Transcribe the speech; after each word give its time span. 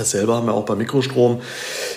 Das 0.00 0.12
selber 0.12 0.36
haben 0.36 0.46
wir 0.46 0.54
auch 0.54 0.64
bei 0.64 0.76
Mikrostrom. 0.76 1.42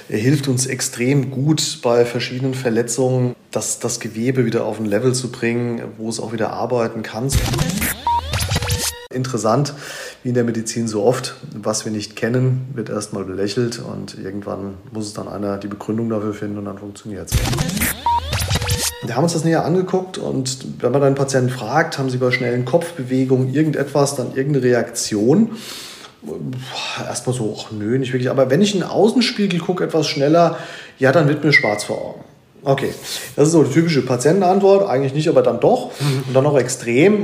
Er 0.10 0.18
hilft 0.18 0.50
uns 0.50 0.66
extrem 0.66 1.32
gut 1.32 1.80
bei 1.82 2.04
verschiedenen 2.04 2.54
Verletzungen, 2.54 3.34
das, 3.50 3.80
das 3.80 4.02
Gewebe 4.02 4.46
wieder 4.46 4.66
auf 4.66 4.78
ein 4.78 4.86
Level 4.86 5.14
zu 5.14 5.32
bringen, 5.32 5.82
wo 5.98 6.10
es 6.10 6.20
auch 6.20 6.34
wieder 6.34 6.52
arbeiten 6.52 7.02
kann. 7.02 7.30
Interessant, 9.10 9.74
wie 10.22 10.28
in 10.28 10.36
der 10.36 10.44
Medizin 10.44 10.90
so 10.90 11.02
oft, 11.02 11.36
was 11.56 11.86
wir 11.86 11.94
nicht 11.94 12.18
kennen, 12.18 12.68
wird 12.74 12.90
erstmal 12.90 13.24
belächelt 13.24 13.80
und 13.80 14.18
irgendwann 14.22 14.74
muss 14.92 15.06
es 15.06 15.14
dann 15.14 15.30
einer 15.30 15.58
die 15.58 15.70
Begründung 15.70 16.10
dafür 16.10 16.34
finden 16.34 16.58
und 16.58 16.66
dann 16.66 16.80
funktioniert 16.80 17.32
es. 17.32 17.38
Wir 19.06 19.16
haben 19.16 19.24
uns 19.24 19.32
das 19.32 19.46
näher 19.46 19.64
angeguckt 19.64 20.18
und 20.18 20.82
wenn 20.82 20.92
man 20.92 21.04
einen 21.04 21.16
Patienten 21.16 21.52
fragt, 21.52 21.98
haben 21.98 22.10
sie 22.10 22.18
bei 22.18 22.32
schnellen 22.32 22.66
Kopfbewegungen 22.66 23.54
irgendetwas, 23.54 24.18
dann 24.18 24.36
irgendeine 24.36 24.66
Reaktion, 24.66 25.52
erstmal 27.08 27.36
so, 27.36 27.58
ach 27.60 27.72
nö, 27.72 27.98
nicht 27.98 28.14
wirklich. 28.14 28.30
Aber 28.30 28.50
wenn 28.50 28.62
ich 28.62 28.74
einen 28.74 28.84
Außenspiegel 28.84 29.60
gucke, 29.60 29.84
etwas 29.84 30.08
schneller, 30.08 30.58
ja, 31.00 31.12
dann 31.12 31.28
wird 31.28 31.44
mir 31.44 31.54
schwarz 31.54 31.84
vor 31.84 32.02
Augen. 32.02 32.24
Okay, 32.64 32.94
das 33.36 33.48
ist 33.48 33.52
so 33.54 33.64
die 33.64 33.74
typische 33.74 34.06
Patientenantwort. 34.06 34.88
Eigentlich 34.90 35.14
nicht, 35.14 35.28
aber 35.28 35.42
dann 35.42 35.60
doch. 35.60 35.92
Und 36.28 36.34
dann 36.34 36.44
noch 36.44 36.58
extrem. 36.58 37.24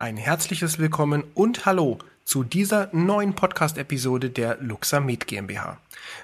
Ein 0.00 0.16
herzliches 0.16 0.78
Willkommen 0.78 1.24
und 1.34 1.64
Hallo 1.66 1.98
zu 2.24 2.42
dieser 2.42 2.88
neuen 2.92 3.34
Podcast-Episode 3.34 4.30
der 4.30 4.56
Luxamed 4.60 5.26
GmbH. 5.26 5.78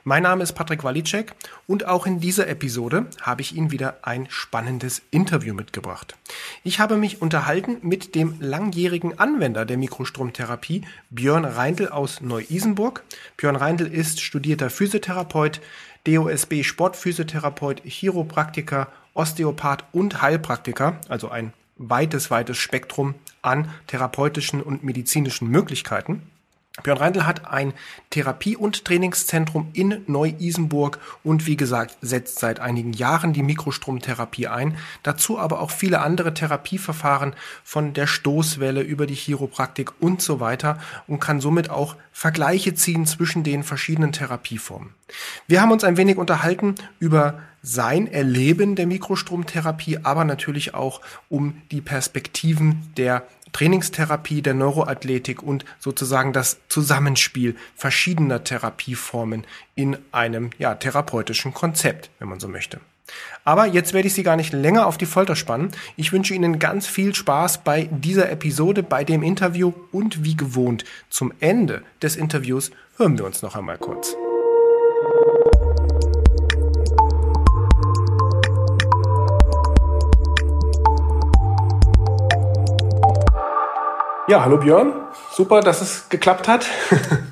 Mein 0.05 0.23
Name 0.23 0.43
ist 0.43 0.55
Patrick 0.55 0.83
Walicek 0.83 1.35
und 1.67 1.87
auch 1.87 2.07
in 2.07 2.21
dieser 2.21 2.49
Episode 2.49 3.07
habe 3.21 3.43
ich 3.43 3.55
Ihnen 3.55 3.71
wieder 3.71 3.99
ein 4.03 4.27
spannendes 4.31 5.03
Interview 5.11 5.55
mitgebracht. 5.55 6.17
Ich 6.65 6.81
habe 6.81 6.97
mich 6.97 7.21
unterhalten 7.21 7.79
mit 7.83 8.15
dem 8.15 8.41
langjährigen 8.41 9.19
Anwender 9.19 9.65
der 9.65 9.77
Mikrostromtherapie, 9.77 10.87
Björn 11.11 11.45
Reindl 11.45 11.89
aus 11.89 12.21
Neu-Isenburg. 12.21 13.05
Björn 13.37 13.57
Reindl 13.57 13.87
ist 13.87 14.21
studierter 14.21 14.71
Physiotherapeut, 14.71 15.61
DOSB 16.05 16.63
Sportphysiotherapeut, 16.63 17.83
Chiropraktiker, 17.85 18.89
Osteopath 19.13 19.85
und 19.93 20.23
Heilpraktiker, 20.23 20.99
also 21.09 21.29
ein 21.29 21.53
weites, 21.77 22.31
weites 22.31 22.59
Spektrum 22.59 23.15
an 23.43 23.71
therapeutischen 23.87 24.63
und 24.63 24.85
medizinischen 24.85 25.49
Möglichkeiten. 25.49 26.23
Björn 26.83 26.99
Reindl 26.99 27.27
hat 27.27 27.51
ein 27.51 27.73
Therapie- 28.11 28.57
und 28.57 28.85
Trainingszentrum 28.85 29.71
in 29.73 30.03
Neu-Isenburg 30.07 30.99
und 31.25 31.47
wie 31.47 31.57
gesagt 31.57 31.97
setzt 32.01 32.39
seit 32.39 32.61
einigen 32.61 32.93
Jahren 32.93 33.33
die 33.33 33.43
Mikrostromtherapie 33.43 34.47
ein. 34.47 34.77
Dazu 35.03 35.39
aber 35.39 35.61
auch 35.61 35.73
viele 35.73 36.01
andere 36.01 36.33
Therapieverfahren 36.33 37.35
von 37.65 37.93
der 37.93 38.07
Stoßwelle 38.07 38.83
über 38.83 39.07
die 39.07 39.15
Chiropraktik 39.15 40.01
und 40.01 40.23
so 40.23 40.41
weiter 40.41 40.79
und 41.07 41.21
kann 41.21 41.41
somit 41.41 41.71
auch 41.71 41.97
Vergleiche 42.13 42.75
ziehen 42.75 43.05
zwischen 43.05 43.43
den 43.43 43.63
verschiedenen 43.63 44.13
Therapieformen. 44.13 44.95
Wir 45.49 45.61
haben 45.61 45.73
uns 45.73 45.85
ein 45.85 45.97
wenig 45.97 46.19
unterhalten 46.19 46.77
über 47.01 47.41
sein 47.63 48.07
Erleben 48.07 48.77
der 48.77 48.87
Mikrostromtherapie, 48.87 49.99
aber 50.03 50.25
natürlich 50.25 50.75
auch 50.75 51.01
um 51.29 51.61
die 51.71 51.81
Perspektiven 51.81 52.93
der 52.97 53.25
Trainingstherapie, 53.53 54.43
der 54.43 54.55
Neuroathletik 54.55 55.43
und 55.43 55.65
sozusagen 55.79 56.33
das 56.33 56.59
Zusammenspiel 56.69 57.57
verschiedener 57.75 58.45
Therapieformen 58.45 59.45
in 59.75 59.99
einem 60.13 60.51
ja, 60.59 60.75
therapeutischen 60.75 61.53
Konzept, 61.53 62.11
wenn 62.19 62.29
man 62.29 62.41
so 62.41 62.49
möchte. 62.49 62.81
Aber 63.45 63.67
jetzt 63.67 63.93
werde 63.93 64.07
ich 64.07 64.15
Sie 64.15 64.23
gar 64.23 64.37
nicht 64.37 64.53
länger 64.53 64.87
auf 64.87 64.97
die 64.97 65.07
Folter 65.07 65.35
spannen. 65.35 65.73
Ich 65.97 66.13
wünsche 66.13 66.35
Ihnen 66.35 66.61
ganz 66.61 66.87
viel 66.87 67.15
Spaß 67.15 67.65
bei 67.65 67.89
dieser 67.91 68.31
Episode, 68.31 68.85
bei 68.85 69.03
dem 69.03 69.25
Interview 69.25 69.73
und 69.91 70.23
wie 70.25 70.37
gewohnt 70.37 70.85
zum 71.09 71.33
Ende 71.41 71.83
des 72.03 72.15
Interviews 72.15 72.71
hören 72.97 73.19
wir 73.19 73.25
uns 73.25 73.43
noch 73.43 73.57
einmal 73.57 73.79
kurz. 73.79 74.15
Ja, 84.31 84.45
hallo 84.45 84.59
Björn. 84.59 84.93
Super, 85.33 85.61
dass 85.61 85.81
es 85.81 86.09
geklappt 86.09 86.47
hat, 86.47 86.65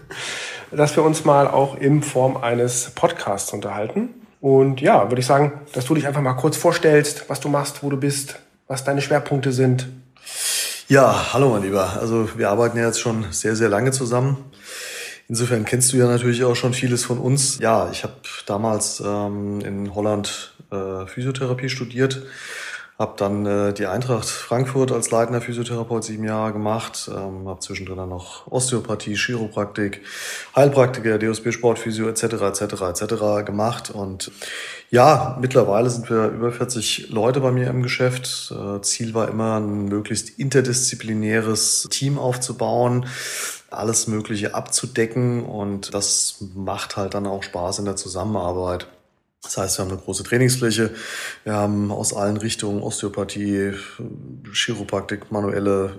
dass 0.72 0.96
wir 0.96 1.04
uns 1.04 1.24
mal 1.24 1.46
auch 1.46 1.76
in 1.76 2.02
Form 2.02 2.36
eines 2.36 2.90
Podcasts 2.90 3.52
unterhalten. 3.52 4.08
Und 4.40 4.80
ja, 4.80 5.08
würde 5.08 5.20
ich 5.20 5.26
sagen, 5.26 5.60
dass 5.74 5.84
du 5.84 5.94
dich 5.94 6.08
einfach 6.08 6.22
mal 6.22 6.32
kurz 6.32 6.56
vorstellst, 6.56 7.26
was 7.28 7.38
du 7.38 7.48
machst, 7.50 7.84
wo 7.84 7.90
du 7.90 7.96
bist, 7.96 8.40
was 8.66 8.82
deine 8.82 9.00
Schwerpunkte 9.00 9.52
sind. 9.52 9.86
Ja, 10.88 11.32
hallo 11.32 11.50
mein 11.50 11.62
Lieber. 11.62 11.98
Also 12.00 12.36
wir 12.36 12.50
arbeiten 12.50 12.76
ja 12.76 12.86
jetzt 12.86 12.98
schon 12.98 13.26
sehr, 13.30 13.54
sehr 13.54 13.68
lange 13.68 13.92
zusammen. 13.92 14.50
Insofern 15.28 15.64
kennst 15.64 15.92
du 15.92 15.98
ja 15.98 16.06
natürlich 16.06 16.42
auch 16.42 16.56
schon 16.56 16.74
vieles 16.74 17.04
von 17.04 17.18
uns. 17.18 17.60
Ja, 17.60 17.90
ich 17.92 18.02
habe 18.02 18.14
damals 18.46 18.98
ähm, 18.98 19.60
in 19.60 19.94
Holland 19.94 20.52
äh, 20.72 21.06
Physiotherapie 21.06 21.68
studiert 21.68 22.24
habe 22.98 23.14
dann 23.16 23.46
äh, 23.46 23.72
die 23.72 23.86
Eintracht 23.86 24.26
Frankfurt 24.26 24.90
als 24.90 25.12
leitender 25.12 25.40
Physiotherapeut 25.40 26.02
sieben 26.02 26.24
Jahre 26.24 26.52
gemacht. 26.52 27.08
Ähm, 27.08 27.46
habe 27.46 27.60
zwischendrin 27.60 27.96
dann 27.96 28.08
noch 28.08 28.48
Osteopathie, 28.48 29.14
Chiropraktik, 29.14 30.02
Heilpraktiker, 30.56 31.18
DOSB 31.18 31.52
Sportphysio 31.52 32.08
etc. 32.08 32.24
etc. 32.24 32.62
etc. 32.82 33.44
gemacht. 33.46 33.90
Und 33.90 34.32
ja, 34.90 35.38
mittlerweile 35.40 35.90
sind 35.90 36.10
wir 36.10 36.26
über 36.26 36.50
40 36.50 37.10
Leute 37.10 37.40
bei 37.40 37.52
mir 37.52 37.68
im 37.68 37.84
Geschäft. 37.84 38.52
Äh, 38.52 38.80
Ziel 38.80 39.14
war 39.14 39.28
immer, 39.28 39.60
ein 39.60 39.84
möglichst 39.84 40.38
interdisziplinäres 40.38 41.86
Team 41.90 42.18
aufzubauen 42.18 43.06
alles 43.70 44.06
Mögliche 44.06 44.54
abzudecken 44.54 45.44
und 45.44 45.92
das 45.92 46.42
macht 46.54 46.96
halt 46.96 47.12
dann 47.12 47.26
auch 47.26 47.42
Spaß 47.42 47.80
in 47.80 47.84
der 47.84 47.96
Zusammenarbeit. 47.96 48.86
Das 49.42 49.56
heißt, 49.56 49.78
wir 49.78 49.84
haben 49.84 49.92
eine 49.92 50.00
große 50.00 50.24
Trainingsfläche. 50.24 50.90
Wir 51.44 51.52
haben 51.54 51.92
aus 51.92 52.12
allen 52.12 52.36
Richtungen 52.36 52.82
Osteopathie, 52.82 53.72
Chiropraktik, 54.52 55.30
manuelle, 55.30 55.96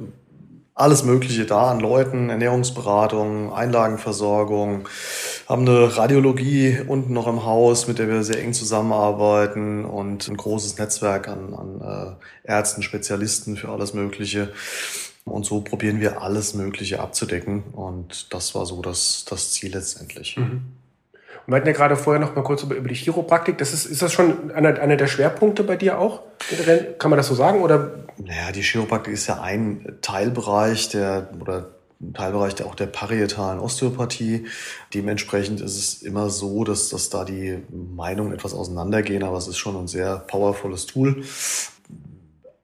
alles 0.80 1.04
Mögliche 1.04 1.46
da 1.46 1.72
an 1.72 1.82
Leuten, 1.82 2.30
Ernährungsberatung, 2.30 3.52
Einlagenversorgung, 3.52 4.88
haben 5.48 5.68
eine 5.68 5.98
Radiologie 5.98 6.80
unten 6.88 7.12
noch 7.12 7.28
im 7.28 7.46
Haus, 7.46 7.88
mit 7.88 8.00
der 8.00 8.08
wir 8.08 8.24
sehr 8.24 8.42
eng 8.42 8.54
zusammenarbeiten 8.54 9.84
und 9.84 10.28
ein 10.30 10.38
großes 10.38 10.78
Netzwerk 10.78 11.28
an, 11.28 11.54
an 11.54 12.18
äh, 12.46 12.50
Ärzten, 12.50 12.82
Spezialisten 12.82 13.58
für 13.58 13.70
alles 13.70 13.94
Mögliche. 13.94 14.54
Und 15.26 15.46
so 15.46 15.62
probieren 15.62 16.00
wir 16.00 16.22
alles 16.22 16.54
Mögliche 16.54 17.02
abzudecken. 17.02 17.64
Und 17.74 18.34
das 18.34 18.56
war 18.56 18.66
so 18.66 18.82
das, 18.82 19.26
das 19.30 19.52
Ziel 19.52 19.74
letztendlich. 19.74 20.38
Mhm. 20.38 20.62
Wir 21.48 21.56
hatten 21.56 21.68
ja 21.68 21.74
gerade 21.74 21.96
vorher 21.96 22.20
noch 22.20 22.36
mal 22.36 22.44
kurz 22.44 22.64
über, 22.64 22.76
über 22.76 22.88
die 22.88 22.96
Chiropraktik. 22.96 23.58
Das 23.58 23.74
ist, 23.74 23.86
ist 23.86 24.02
das 24.02 24.14
schon 24.14 24.52
einer, 24.52 24.80
einer 24.80 24.96
der 24.96 25.08
Schwerpunkte 25.08 25.64
bei 25.64 25.76
dir 25.76 26.00
auch? 26.00 26.22
Kann 26.98 27.10
man 27.10 27.18
das 27.18 27.28
so 27.28 27.36
sagen? 27.36 27.62
Oder? 27.62 27.92
Naja, 28.18 28.52
die 28.54 28.62
Chiropraktik 28.62 29.14
ist 29.14 29.28
ja 29.28 29.42
ein 29.42 29.98
Teilbereich 30.02 30.90
der, 30.90 31.30
oder 31.40 31.72
Teilbereich 32.14 32.56
der, 32.56 32.68
auch 32.68 32.76
der 32.76 32.88
parietalen 32.88 33.60
Osteopathie. 33.60 34.48
Dementsprechend 34.94 35.62
ist 35.62 35.78
es 35.78 36.02
immer 36.02 36.30
so, 36.30 36.64
dass, 36.64 36.90
dass 36.90 37.10
da 37.10 37.26
die 37.26 37.60
Meinungen 37.72 38.32
etwas 38.32 38.54
auseinandergehen, 38.54 39.24
aber 39.24 39.38
es 39.38 39.48
ist 39.48 39.58
schon 39.58 39.76
ein 39.76 39.88
sehr 39.88 40.18
powervolles 40.18 40.86
Tool. 40.86 41.24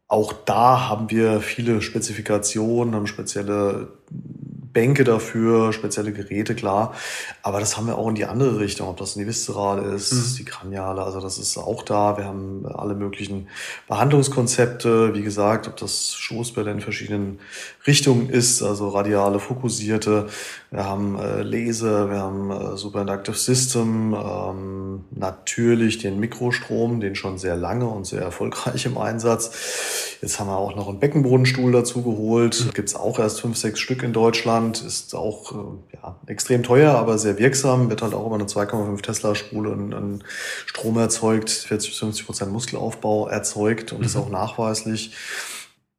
Auch 0.07 0.33
da 0.33 0.87
haben 0.87 1.09
wir 1.09 1.41
viele 1.41 1.81
Spezifikationen, 1.81 2.95
haben 2.95 3.07
spezielle 3.07 3.89
Bänke 4.75 5.03
dafür, 5.03 5.73
spezielle 5.73 6.11
Geräte, 6.11 6.53
klar. 6.53 6.93
Aber 7.41 7.59
das 7.59 7.77
haben 7.77 7.87
wir 7.87 7.97
auch 7.97 8.09
in 8.09 8.15
die 8.15 8.25
andere 8.25 8.59
Richtung, 8.59 8.87
ob 8.87 8.97
das 8.97 9.15
ein 9.15 9.25
die 9.25 9.27
Viszerale 9.27 9.93
ist, 9.95 10.13
mhm. 10.13 10.35
die 10.37 10.45
Kraniale, 10.45 11.01
also 11.01 11.19
das 11.19 11.37
ist 11.37 11.57
auch 11.57 11.83
da. 11.83 12.17
Wir 12.17 12.25
haben 12.25 12.65
alle 12.65 12.93
möglichen 12.93 13.47
Behandlungskonzepte, 13.87 15.13
wie 15.13 15.23
gesagt, 15.23 15.67
ob 15.67 15.77
das 15.77 16.13
Stoßbälle 16.13 16.71
in 16.71 16.81
verschiedenen 16.81 17.39
Richtungen 17.87 18.29
ist, 18.29 18.61
also 18.61 18.89
radiale, 18.89 19.39
fokussierte. 19.39 20.27
Wir 20.71 20.85
haben 20.85 21.17
äh, 21.17 21.41
Laser, 21.41 22.09
wir 22.09 22.19
haben 22.19 22.51
äh, 22.51 22.77
Superinductive 22.77 23.37
System, 23.37 24.13
ähm, 24.13 25.05
natürlich 25.11 25.99
den 25.99 26.19
Mikrostrom, 26.19 26.99
den 26.99 27.15
schon 27.15 27.37
sehr 27.37 27.55
lange 27.55 27.87
und 27.87 28.05
sehr 28.05 28.21
erfolgreich 28.21 28.85
im 28.85 28.97
Einsatz. 28.97 30.17
Jetzt 30.21 30.39
haben 30.39 30.47
wir 30.47 30.57
auch 30.57 30.75
noch 30.75 30.89
einen 30.89 30.99
Beckenbodenstuhl 30.99 31.71
dazu 31.71 32.01
geholt. 32.01 32.65
Mhm. 32.65 32.73
Gibt 32.73 32.89
es 32.89 32.95
auch 32.95 33.19
erst 33.19 33.41
fünf, 33.41 33.57
sechs 33.57 33.79
Stück 33.79 34.03
in 34.03 34.11
Deutschland. 34.11 34.64
Deutschland, 34.71 34.81
ist 34.85 35.15
auch 35.15 35.51
äh, 35.51 35.95
ja, 35.95 36.19
extrem 36.27 36.63
teuer, 36.63 36.93
aber 36.95 37.17
sehr 37.17 37.37
wirksam, 37.37 37.89
wird 37.89 38.01
halt 38.01 38.13
auch 38.13 38.25
über 38.25 38.35
eine 38.35 38.45
2,5 38.45 39.01
Tesla-Spule 39.01 39.71
an, 39.71 40.23
Strom 40.65 40.97
erzeugt, 40.97 41.49
40 41.49 41.89
bis 41.91 41.99
50 41.99 42.25
Prozent 42.25 42.51
Muskelaufbau 42.51 43.27
erzeugt 43.27 43.91
und 43.91 43.99
mhm. 43.99 44.05
ist 44.05 44.15
auch 44.15 44.29
nachweislich. 44.29 45.15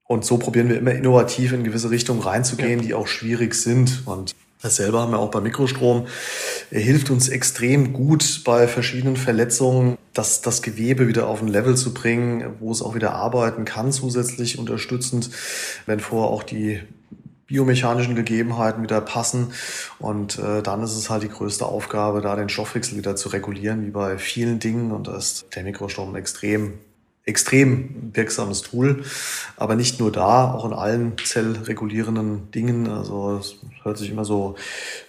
Und 0.05 0.25
so 0.25 0.39
probieren 0.39 0.69
wir 0.69 0.79
immer 0.79 0.93
innovativ 0.93 1.53
in 1.53 1.65
gewisse 1.65 1.91
Richtungen 1.91 2.21
reinzugehen, 2.21 2.81
ja. 2.81 2.87
die 2.87 2.95
auch 2.95 3.09
schwierig 3.09 3.55
sind. 3.55 4.03
Und 4.07 4.37
dasselbe 4.63 5.01
haben 5.01 5.11
wir 5.11 5.19
auch 5.19 5.33
bei 5.33 5.41
Mikrostrom. 5.41 6.07
Er 6.71 6.81
hilft 6.81 7.11
uns 7.11 7.29
extrem 7.29 7.93
gut 7.93 8.43
bei 8.45 8.69
verschiedenen 8.69 9.17
Verletzungen, 9.17 9.99
das, 10.15 10.43
das 10.43 10.63
Gewebe 10.63 11.09
wieder 11.09 11.27
auf 11.27 11.43
ein 11.43 11.49
Level 11.49 11.77
zu 11.77 11.93
bringen, 11.93 12.55
wo 12.61 12.71
es 12.71 12.83
auch 12.83 12.95
wieder 12.95 13.15
arbeiten 13.15 13.65
kann, 13.65 13.91
zusätzlich 13.91 14.61
unterstützend, 14.61 15.31
wenn 15.87 15.99
vorher 15.99 16.31
auch 16.31 16.45
die 16.45 16.81
biomechanischen 17.47 18.15
Gegebenheiten 18.15 18.83
wieder 18.83 19.01
passen. 19.01 19.53
Und 19.99 20.39
äh, 20.39 20.63
dann 20.63 20.83
ist 20.83 20.97
es 20.97 21.11
halt 21.11 21.23
die 21.23 21.29
größte 21.29 21.67
Aufgabe, 21.67 22.21
da 22.21 22.37
den 22.37 22.49
Stoffwechsel 22.49 22.99
wieder 22.99 23.17
zu 23.17 23.29
regulieren, 23.29 23.85
wie 23.87 23.91
bei 23.91 24.19
vielen 24.19 24.59
Dingen. 24.59 24.93
Und 24.93 25.09
da 25.09 25.17
ist 25.17 25.47
der 25.55 25.63
Mikrostrom 25.63 26.17
extrem 26.17 26.79
extrem 27.27 28.13
wirksames 28.15 28.63
Tool, 28.63 29.03
aber 29.57 29.75
nicht 29.75 29.99
nur 29.99 30.13
da, 30.13 30.53
auch 30.53 30.65
in 30.65 30.73
allen 30.73 31.15
zellregulierenden 31.23 32.53
Dingen. 32.53 32.89
Also 32.89 33.39
es 33.41 33.57
hört 33.83 33.99
sich 33.99 34.11
immer 34.11 34.25
so 34.25 34.55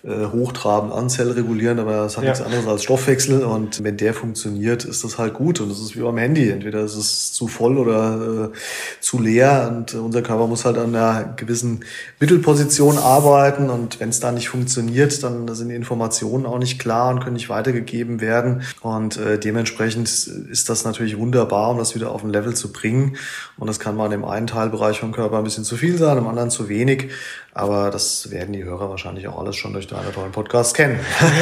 äh, 0.03 0.25
hochtrabend 0.25 0.91
an, 0.91 1.09
zellregulierend, 1.09 1.79
aber 1.79 2.05
es 2.05 2.17
hat 2.17 2.23
ja. 2.23 2.31
nichts 2.31 2.43
anderes 2.43 2.65
als 2.67 2.83
Stoffwechsel 2.83 3.43
und 3.43 3.83
wenn 3.83 3.97
der 3.97 4.15
funktioniert, 4.15 4.83
ist 4.83 5.03
das 5.03 5.19
halt 5.19 5.35
gut 5.35 5.59
und 5.61 5.69
das 5.69 5.79
ist 5.79 5.95
wie 5.95 6.01
beim 6.01 6.17
Handy. 6.17 6.49
Entweder 6.49 6.81
ist 6.81 6.95
es 6.95 7.33
zu 7.33 7.47
voll 7.47 7.77
oder 7.77 8.51
äh, 8.51 8.57
zu 8.99 9.19
leer 9.19 9.71
und 9.75 9.93
unser 9.93 10.23
Körper 10.23 10.47
muss 10.47 10.65
halt 10.65 10.79
an 10.79 10.95
einer 10.95 11.35
gewissen 11.35 11.81
Mittelposition 12.19 12.97
arbeiten 12.97 13.69
und 13.69 13.99
wenn 13.99 14.09
es 14.09 14.19
da 14.19 14.31
nicht 14.31 14.49
funktioniert, 14.49 15.21
dann 15.21 15.53
sind 15.53 15.69
die 15.69 15.75
Informationen 15.75 16.47
auch 16.47 16.57
nicht 16.57 16.79
klar 16.79 17.11
und 17.11 17.19
können 17.19 17.35
nicht 17.35 17.49
weitergegeben 17.49 18.21
werden 18.21 18.63
und 18.81 19.17
äh, 19.17 19.37
dementsprechend 19.37 20.07
ist 20.07 20.69
das 20.69 20.83
natürlich 20.83 21.17
wunderbar, 21.19 21.69
um 21.69 21.77
das 21.77 21.93
wieder 21.93 22.06
wieder 22.07 22.15
auf 22.15 22.23
ein 22.23 22.29
Level 22.29 22.55
zu 22.55 22.71
bringen. 22.71 23.17
Und 23.57 23.67
das 23.67 23.79
kann 23.79 23.95
mal 23.95 24.05
in 24.05 24.11
dem 24.11 24.25
einen 24.25 24.47
Teilbereich 24.47 24.99
vom 24.99 25.11
Körper 25.11 25.37
ein 25.37 25.43
bisschen 25.43 25.63
zu 25.63 25.77
viel 25.77 25.97
sein, 25.97 26.17
im 26.17 26.27
anderen 26.27 26.49
zu 26.49 26.69
wenig. 26.69 27.11
Aber 27.53 27.89
das 27.89 28.29
werden 28.29 28.53
die 28.53 28.63
Hörer 28.63 28.89
wahrscheinlich 28.89 29.27
auch 29.27 29.39
alles 29.39 29.55
schon 29.55 29.73
durch 29.73 29.87
deine 29.87 30.11
tollen 30.11 30.31
Podcasts 30.31 30.73
kennen. 30.73 30.99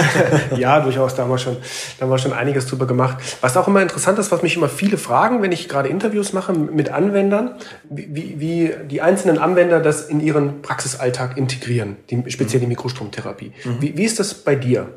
ja, 0.58 0.80
durchaus. 0.80 1.16
Da 1.16 1.24
haben 1.24 1.30
wir 1.30 1.38
schon, 1.38 1.58
da 1.98 2.06
haben 2.06 2.12
wir 2.12 2.18
schon 2.18 2.32
einiges 2.32 2.68
drüber 2.68 2.88
gemacht. 2.88 3.18
Was 3.42 3.58
auch 3.58 3.68
immer 3.68 3.82
interessant 3.82 4.18
ist, 4.18 4.32
was 4.32 4.42
mich 4.42 4.56
immer 4.56 4.70
viele 4.70 4.98
fragen, 4.98 5.42
wenn 5.42 5.52
ich 5.52 5.68
gerade 5.68 5.90
Interviews 5.90 6.32
mache 6.32 6.54
mit 6.54 6.90
Anwendern, 6.90 7.56
wie, 7.90 8.40
wie 8.40 8.74
die 8.90 9.02
einzelnen 9.02 9.38
Anwender 9.38 9.82
das 9.82 10.08
in 10.08 10.22
ihren 10.22 10.62
Praxisalltag 10.62 11.38
integrieren, 11.38 11.98
die, 12.10 12.24
speziell 12.32 12.62
die 12.62 12.68
Mikrostromtherapie. 12.68 13.52
Mhm. 13.64 13.82
Wie, 13.82 13.98
wie 13.98 14.04
ist 14.04 14.20
das 14.20 14.34
bei 14.34 14.56
dir? 14.56 14.88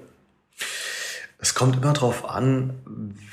Es 1.40 1.54
kommt 1.54 1.76
immer 1.76 1.92
darauf 1.92 2.28
an, 2.28 2.74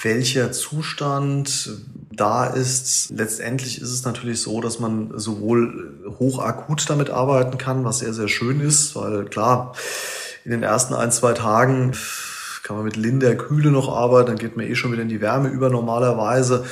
welcher 0.01 0.51
Zustand 0.51 1.69
da 2.11 2.45
ist. 2.45 3.09
Letztendlich 3.09 3.81
ist 3.81 3.91
es 3.91 4.05
natürlich 4.05 4.41
so, 4.41 4.61
dass 4.61 4.79
man 4.79 5.17
sowohl 5.17 5.91
hochakut 6.19 6.87
damit 6.87 7.09
arbeiten 7.09 7.57
kann, 7.57 7.83
was 7.83 7.99
sehr, 7.99 8.13
sehr 8.13 8.27
schön 8.27 8.61
ist, 8.61 8.95
weil 8.95 9.25
klar, 9.25 9.73
in 10.43 10.51
den 10.51 10.61
ersten 10.61 10.93
ein, 10.93 11.11
zwei 11.11 11.33
Tagen 11.33 11.93
kann 12.61 12.75
man 12.75 12.85
mit 12.85 12.95
linder 12.95 13.35
Kühle 13.35 13.71
noch 13.71 13.89
arbeiten, 13.89 14.27
dann 14.27 14.37
geht 14.37 14.55
man 14.55 14.67
eh 14.67 14.75
schon 14.75 14.91
wieder 14.91 15.01
in 15.01 15.09
die 15.09 15.21
Wärme 15.21 15.49
über 15.49 15.71
normalerweise 15.71 16.65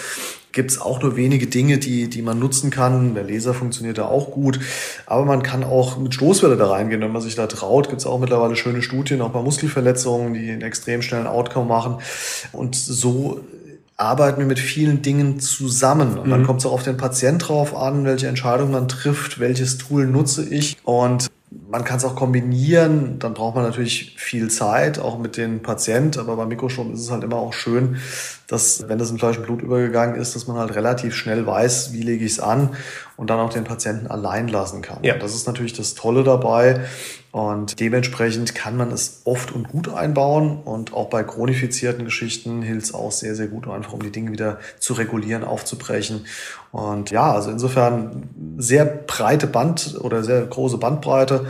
gibt 0.53 0.71
es 0.71 0.79
auch 0.79 1.01
nur 1.01 1.17
wenige 1.17 1.47
Dinge, 1.47 1.79
die, 1.79 2.07
die 2.07 2.21
man 2.21 2.39
nutzen 2.39 2.69
kann. 2.69 3.15
Der 3.15 3.23
Laser 3.23 3.53
funktioniert 3.53 3.97
da 3.97 4.05
auch 4.05 4.31
gut. 4.31 4.59
Aber 5.05 5.25
man 5.25 5.43
kann 5.43 5.63
auch 5.63 5.97
mit 5.97 6.13
Stoßwelle 6.13 6.55
da 6.55 6.67
reingehen, 6.67 7.01
wenn 7.01 7.11
man 7.11 7.21
sich 7.21 7.35
da 7.35 7.47
traut. 7.47 7.89
Gibt 7.89 8.01
es 8.01 8.07
auch 8.07 8.19
mittlerweile 8.19 8.55
schöne 8.55 8.81
Studien, 8.81 9.21
auch 9.21 9.31
bei 9.31 9.41
Muskelverletzungen, 9.41 10.33
die 10.33 10.51
einen 10.51 10.61
extrem 10.61 11.01
schnellen 11.01 11.27
Outcome 11.27 11.65
machen. 11.65 11.97
Und 12.51 12.75
so 12.75 13.41
arbeiten 13.97 14.39
wir 14.39 14.47
mit 14.47 14.59
vielen 14.59 15.01
Dingen 15.01 15.39
zusammen. 15.39 16.17
Und 16.17 16.29
dann 16.29 16.41
mhm. 16.41 16.45
kommt 16.45 16.59
es 16.59 16.65
auch 16.65 16.73
auf 16.73 16.83
den 16.83 16.97
Patient 16.97 17.47
drauf 17.47 17.75
an, 17.75 18.05
welche 18.05 18.27
Entscheidung 18.27 18.71
man 18.71 18.87
trifft, 18.87 19.39
welches 19.39 19.77
Tool 19.79 20.05
nutze 20.05 20.45
ich. 20.47 20.77
Und 20.83 21.27
man 21.69 21.83
kann 21.83 21.97
es 21.97 22.05
auch 22.05 22.15
kombinieren, 22.15 23.19
dann 23.19 23.33
braucht 23.33 23.55
man 23.55 23.63
natürlich 23.63 24.15
viel 24.17 24.49
Zeit, 24.49 24.99
auch 24.99 25.17
mit 25.17 25.37
den 25.37 25.61
Patient, 25.61 26.17
aber 26.17 26.35
beim 26.35 26.47
Mikrostrom 26.47 26.93
ist 26.93 27.01
es 27.01 27.11
halt 27.11 27.23
immer 27.23 27.37
auch 27.37 27.53
schön, 27.53 27.97
dass, 28.47 28.87
wenn 28.87 28.97
das 28.99 29.09
in 29.09 29.17
Fleisch 29.17 29.37
und 29.37 29.45
Blut 29.45 29.61
übergegangen 29.61 30.19
ist, 30.19 30.35
dass 30.35 30.47
man 30.47 30.57
halt 30.57 30.75
relativ 30.75 31.15
schnell 31.15 31.45
weiß, 31.45 31.93
wie 31.93 32.01
lege 32.01 32.25
ich 32.25 32.33
es 32.33 32.39
an 32.39 32.69
und 33.17 33.29
dann 33.29 33.39
auch 33.39 33.51
den 33.51 33.63
Patienten 33.63 34.07
allein 34.07 34.47
lassen 34.47 34.81
kann. 34.81 34.99
Ja. 35.03 35.17
Das 35.17 35.33
ist 35.33 35.47
natürlich 35.47 35.73
das 35.73 35.95
Tolle 35.95 36.23
dabei. 36.23 36.81
Und 37.33 37.79
dementsprechend 37.79 38.53
kann 38.53 38.77
man 38.77 38.91
es 38.91 39.23
oft 39.23 39.51
und 39.53 39.67
gut 39.67 39.89
einbauen. 39.89 40.59
Und 40.63 40.93
auch 40.93 41.09
bei 41.09 41.23
chronifizierten 41.23 42.05
Geschichten 42.05 42.61
hilft 42.61 42.85
es 42.85 42.93
auch 42.93 43.11
sehr, 43.11 43.33
sehr 43.33 43.47
gut, 43.47 43.67
einfach 43.67 43.93
um 43.93 44.03
die 44.03 44.11
Dinge 44.11 44.31
wieder 44.31 44.59
zu 44.77 44.93
regulieren, 44.93 45.43
aufzubrechen. 45.43 46.27
Und 46.71 47.09
ja, 47.09 47.33
also 47.33 47.49
insofern 47.49 48.29
sehr 48.57 48.85
breite 48.85 49.47
Band 49.47 49.97
oder 49.99 50.23
sehr 50.23 50.45
große 50.45 50.77
Bandbreite 50.77 51.47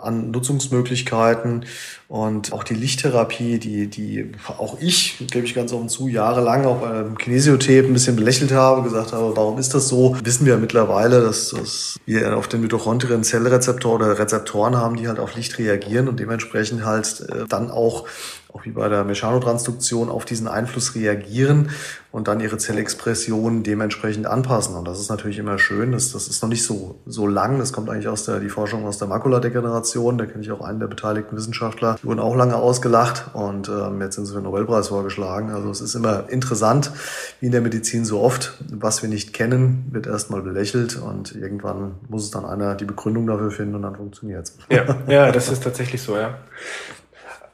an 0.00 0.30
Nutzungsmöglichkeiten 0.30 1.64
und 2.08 2.52
auch 2.52 2.64
die 2.64 2.74
Lichttherapie, 2.74 3.58
die, 3.58 3.86
die 3.86 4.32
auch 4.58 4.78
ich, 4.80 5.16
gebe 5.30 5.46
ich 5.46 5.54
ganz 5.54 5.72
offen 5.72 5.88
zu, 5.88 6.08
jahrelang 6.08 6.64
auch 6.64 6.80
beim 6.80 7.16
Kinesiotep 7.16 7.86
ein 7.86 7.92
bisschen 7.92 8.16
belächelt 8.16 8.52
habe, 8.52 8.82
gesagt 8.82 9.12
habe, 9.12 9.36
warum 9.36 9.58
ist 9.58 9.74
das 9.74 9.88
so? 9.88 10.16
Wissen 10.24 10.46
wir 10.46 10.56
mittlerweile, 10.56 11.20
dass, 11.20 11.50
dass 11.50 11.98
wir 12.06 12.36
auf 12.36 12.48
den 12.48 12.62
Mitochondrien 12.62 13.22
Zellrezeptoren 13.22 14.02
oder 14.02 14.18
Rezeptoren 14.18 14.76
haben, 14.76 14.96
die 14.96 15.08
halt 15.08 15.18
auf 15.18 15.36
Licht 15.36 15.58
reagieren 15.58 16.08
und 16.08 16.18
dementsprechend 16.18 16.84
halt 16.84 17.20
äh, 17.28 17.46
dann 17.48 17.70
auch 17.70 18.06
auch 18.52 18.64
wie 18.64 18.70
bei 18.70 18.88
der 18.88 19.04
Mechanotransduktion, 19.04 20.08
auf 20.08 20.24
diesen 20.24 20.48
Einfluss 20.48 20.94
reagieren 20.94 21.70
und 22.12 22.26
dann 22.26 22.40
ihre 22.40 22.58
Zellexpression 22.58 23.62
dementsprechend 23.62 24.26
anpassen. 24.26 24.74
Und 24.74 24.86
das 24.88 24.98
ist 24.98 25.10
natürlich 25.10 25.38
immer 25.38 25.58
schön. 25.58 25.92
Das, 25.92 26.12
das 26.12 26.26
ist 26.26 26.42
noch 26.42 26.48
nicht 26.48 26.64
so, 26.64 27.00
so 27.06 27.26
lang. 27.26 27.58
Das 27.58 27.72
kommt 27.72 27.88
eigentlich 27.88 28.08
aus 28.08 28.24
der, 28.24 28.40
die 28.40 28.48
Forschung 28.48 28.84
aus 28.84 28.98
der 28.98 29.06
Makuladegeneration. 29.06 30.18
Da 30.18 30.26
kenne 30.26 30.42
ich 30.42 30.50
auch 30.50 30.60
einen 30.60 30.80
der 30.80 30.88
beteiligten 30.88 31.36
Wissenschaftler. 31.36 31.96
Die 32.02 32.06
wurden 32.06 32.18
auch 32.18 32.34
lange 32.34 32.56
ausgelacht 32.56 33.30
und 33.34 33.68
ähm, 33.68 34.00
jetzt 34.00 34.16
sind 34.16 34.26
sie 34.26 34.32
für 34.32 34.40
den 34.40 34.44
Nobelpreis 34.44 34.88
vorgeschlagen. 34.88 35.50
Also 35.50 35.70
es 35.70 35.80
ist 35.80 35.94
immer 35.94 36.28
interessant, 36.28 36.90
wie 37.38 37.46
in 37.46 37.52
der 37.52 37.60
Medizin 37.60 38.04
so 38.04 38.20
oft. 38.20 38.54
Was 38.70 39.02
wir 39.02 39.08
nicht 39.08 39.32
kennen, 39.32 39.86
wird 39.92 40.08
erstmal 40.08 40.42
belächelt 40.42 40.96
und 40.96 41.34
irgendwann 41.36 41.92
muss 42.08 42.24
es 42.24 42.30
dann 42.30 42.44
einer 42.44 42.74
die 42.74 42.86
Begründung 42.86 43.26
dafür 43.28 43.52
finden 43.52 43.76
und 43.76 43.82
dann 43.82 43.94
funktioniert 43.94 44.48
es. 44.48 44.56
Ja, 44.68 44.96
ja, 45.08 45.30
das 45.30 45.48
ist 45.48 45.62
tatsächlich 45.62 46.02
so, 46.02 46.16
ja. 46.16 46.38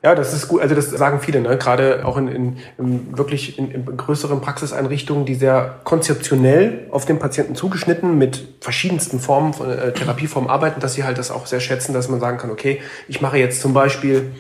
Ja, 0.07 0.15
das 0.15 0.33
ist 0.33 0.47
gut. 0.47 0.61
Also 0.61 0.77
das 0.77 0.89
sagen 0.91 1.19
viele, 1.21 1.41
ne? 1.41 1.59
gerade 1.59 2.07
auch 2.07 2.17
in, 2.17 2.29
in, 2.29 2.59
in 2.79 3.19
wirklich 3.19 3.59
in, 3.59 3.73
in 3.73 3.97
größeren 3.97 4.41
Praxiseinrichtungen, 4.41 5.27
die 5.27 5.35
sehr 5.35 5.81
konzeptionell 5.83 6.87
auf 6.93 7.07
den 7.07 7.19
Patienten 7.19 7.57
zugeschnitten 7.57 8.17
mit 8.17 8.55
verschiedensten 8.61 9.19
Formen 9.19 9.53
von 9.53 9.69
äh, 9.69 9.93
Therapieformen 9.93 10.49
arbeiten, 10.49 10.79
dass 10.79 10.95
sie 10.95 11.03
halt 11.03 11.19
das 11.19 11.33
auch 11.33 11.47
sehr 11.47 11.59
schätzen, 11.59 11.93
dass 11.93 12.09
man 12.09 12.21
sagen 12.21 12.39
kann, 12.39 12.53
okay, 12.53 12.81
ich 13.09 13.21
mache 13.21 13.37
jetzt 13.39 13.61
zum 13.61 13.75
Beispiel 13.75 14.31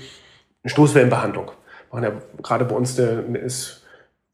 eine 0.63 0.71
Stoßwellenbehandlung. 0.71 1.51
Machen 1.91 2.05
ja 2.05 2.13
gerade 2.45 2.65
bei 2.65 2.77
uns 2.77 2.95
der, 2.95 3.27
ist 3.35 3.83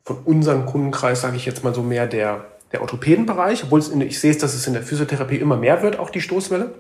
von 0.05 0.19
unserem 0.27 0.67
Kundenkreis, 0.67 1.23
sage 1.23 1.37
ich 1.37 1.47
jetzt 1.47 1.65
mal 1.65 1.75
so 1.75 1.83
mehr 1.83 2.07
der 2.07 2.45
der 2.73 2.83
Orthopädenbereich, 2.83 3.65
obwohl 3.65 3.81
es 3.81 3.89
in, 3.89 4.03
ich 4.03 4.21
sehe, 4.21 4.35
dass 4.37 4.53
es 4.53 4.67
in 4.67 4.75
der 4.75 4.83
Physiotherapie 4.83 5.37
immer 5.37 5.57
mehr 5.57 5.83
wird, 5.83 5.99
auch 5.99 6.11
die 6.11 6.21
Stoßwelle. 6.21 6.75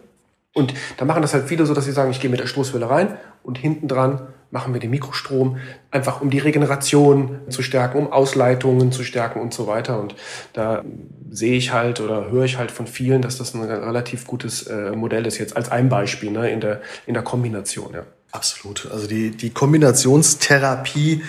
Und 0.54 0.74
da 0.98 1.06
machen 1.06 1.22
das 1.22 1.32
halt 1.32 1.48
viele 1.48 1.64
so, 1.64 1.72
dass 1.72 1.86
sie 1.86 1.92
sagen, 1.92 2.10
ich 2.10 2.20
gehe 2.20 2.30
mit 2.30 2.40
der 2.40 2.46
Stoßwelle 2.46 2.88
rein 2.88 3.16
und 3.42 3.56
hinten 3.56 3.88
dran 3.88 4.28
machen 4.52 4.74
wir 4.74 4.80
den 4.80 4.90
Mikrostrom, 4.90 5.56
einfach 5.90 6.20
um 6.20 6.30
die 6.30 6.38
Regeneration 6.38 7.40
zu 7.48 7.62
stärken, 7.62 7.98
um 7.98 8.12
Ausleitungen 8.12 8.92
zu 8.92 9.02
stärken 9.02 9.40
und 9.40 9.52
so 9.52 9.66
weiter. 9.66 9.98
Und 9.98 10.14
da 10.52 10.84
sehe 11.30 11.56
ich 11.56 11.72
halt 11.72 12.00
oder 12.00 12.30
höre 12.30 12.44
ich 12.44 12.58
halt 12.58 12.70
von 12.70 12.86
vielen, 12.86 13.22
dass 13.22 13.38
das 13.38 13.54
ein 13.54 13.62
relativ 13.62 14.26
gutes 14.26 14.66
äh, 14.66 14.92
Modell 14.92 15.26
ist, 15.26 15.38
jetzt 15.38 15.56
als 15.56 15.70
ein 15.70 15.88
Beispiel 15.88 16.30
ne, 16.30 16.50
in, 16.50 16.60
der, 16.60 16.82
in 17.06 17.14
der 17.14 17.22
Kombination. 17.22 17.94
Ja. 17.94 18.04
Absolut. 18.30 18.90
Also 18.92 19.06
die, 19.06 19.30
die 19.30 19.50
Kombinationstherapie 19.50 21.22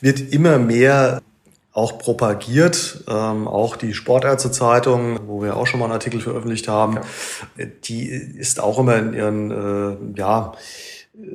wird 0.00 0.32
immer 0.32 0.58
mehr 0.58 1.22
auch 1.72 1.98
propagiert. 1.98 3.04
Ähm, 3.06 3.46
auch 3.46 3.76
die 3.76 3.94
Sportärztezeitung, 3.94 5.20
wo 5.28 5.42
wir 5.42 5.56
auch 5.56 5.66
schon 5.66 5.78
mal 5.78 5.86
einen 5.86 5.92
Artikel 5.92 6.20
veröffentlicht 6.20 6.68
haben, 6.68 6.98
ja. 7.58 7.66
die 7.84 8.08
ist 8.08 8.60
auch 8.60 8.78
immer 8.78 8.96
in 8.96 9.12
ihren, 9.14 9.50
äh, 9.50 10.18
ja, 10.18 10.52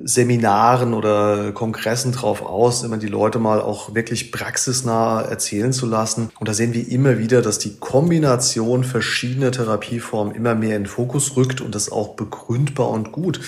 Seminaren 0.04 0.94
oder 0.94 1.52
Kongressen 1.54 2.12
drauf 2.12 2.44
aus, 2.44 2.84
immer 2.84 2.98
die 2.98 3.08
Leute 3.08 3.40
mal 3.40 3.62
auch 3.62 3.96
wirklich 3.96 4.32
praxisnah 4.32 5.22
erzählen 5.22 5.74
zu 5.74 5.88
lassen. 5.88 6.30
Und 6.40 6.48
da 6.48 6.54
sehen 6.54 6.74
wir 6.74 6.88
immer 6.88 7.18
wieder, 7.18 7.42
dass 7.42 7.58
die 7.58 7.78
Kombination 7.78 8.84
verschiedener 8.84 9.52
Therapieformen 9.52 10.36
immer 10.36 10.54
mehr 10.54 10.76
in 10.78 10.84
den 10.84 10.90
Fokus 10.90 11.36
rückt 11.36 11.62
und 11.62 11.74
das 11.74 11.92
auch 11.92 12.10
begründbar 12.10 12.90
und 12.90 13.12
gut. 13.12 13.42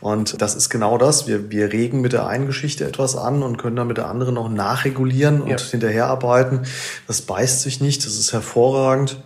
Und 0.00 0.42
das 0.42 0.56
ist 0.56 0.70
genau 0.70 0.98
das. 0.98 1.28
Wir, 1.28 1.50
wir 1.50 1.72
regen 1.72 2.00
mit 2.00 2.12
der 2.12 2.26
einen 2.26 2.46
Geschichte 2.46 2.84
etwas 2.84 3.16
an 3.16 3.44
und 3.44 3.56
können 3.56 3.76
dann 3.76 3.86
mit 3.86 3.96
der 3.96 4.08
anderen 4.08 4.34
noch 4.34 4.48
nachregulieren 4.48 5.40
und 5.40 5.50
ja. 5.50 5.58
hinterherarbeiten. 5.58 6.66
Das 7.06 7.22
beißt 7.22 7.62
sich 7.62 7.80
nicht. 7.80 8.04
Das 8.04 8.16
ist 8.16 8.32
hervorragend. 8.32 9.22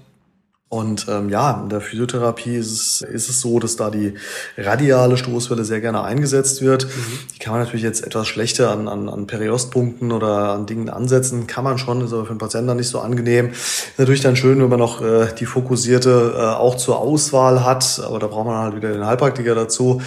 Und 0.73 1.09
ähm, 1.09 1.29
ja, 1.31 1.62
in 1.65 1.69
der 1.69 1.81
Physiotherapie 1.81 2.55
ist 2.55 2.71
es, 2.71 3.03
ist 3.03 3.29
es 3.29 3.41
so, 3.41 3.59
dass 3.59 3.75
da 3.75 3.91
die 3.91 4.15
radiale 4.57 5.17
Stoßwelle 5.17 5.65
sehr 5.65 5.81
gerne 5.81 6.05
eingesetzt 6.05 6.62
wird. 6.62 6.85
Mhm. 6.85 7.19
Die 7.35 7.39
kann 7.41 7.55
man 7.55 7.62
natürlich 7.62 7.83
jetzt 7.83 8.07
etwas 8.07 8.29
schlechter 8.29 8.71
an, 8.71 8.87
an, 8.87 9.09
an 9.09 9.27
Periostpunkten 9.27 10.12
oder 10.12 10.53
an 10.53 10.67
Dingen 10.67 10.89
ansetzen. 10.89 11.49
Kann 11.49 11.65
man 11.65 11.77
schon, 11.77 12.00
ist 12.03 12.12
aber 12.12 12.25
für 12.25 12.35
den 12.35 12.39
Patienten 12.39 12.69
dann 12.69 12.77
nicht 12.77 12.89
so 12.89 13.00
angenehm. 13.00 13.50
Ist 13.50 13.99
natürlich 13.99 14.21
dann 14.21 14.37
schön, 14.37 14.62
wenn 14.62 14.69
man 14.69 14.79
noch 14.79 15.03
äh, 15.03 15.35
die 15.37 15.45
fokussierte 15.45 16.37
äh, 16.37 16.41
auch 16.41 16.77
zur 16.77 17.00
Auswahl 17.00 17.65
hat, 17.65 18.00
aber 18.07 18.21
da 18.21 18.29
braucht 18.29 18.47
man 18.47 18.62
halt 18.62 18.77
wieder 18.77 18.93
den 18.93 19.05
Heilpraktiker 19.05 19.57
dazu. 19.57 20.00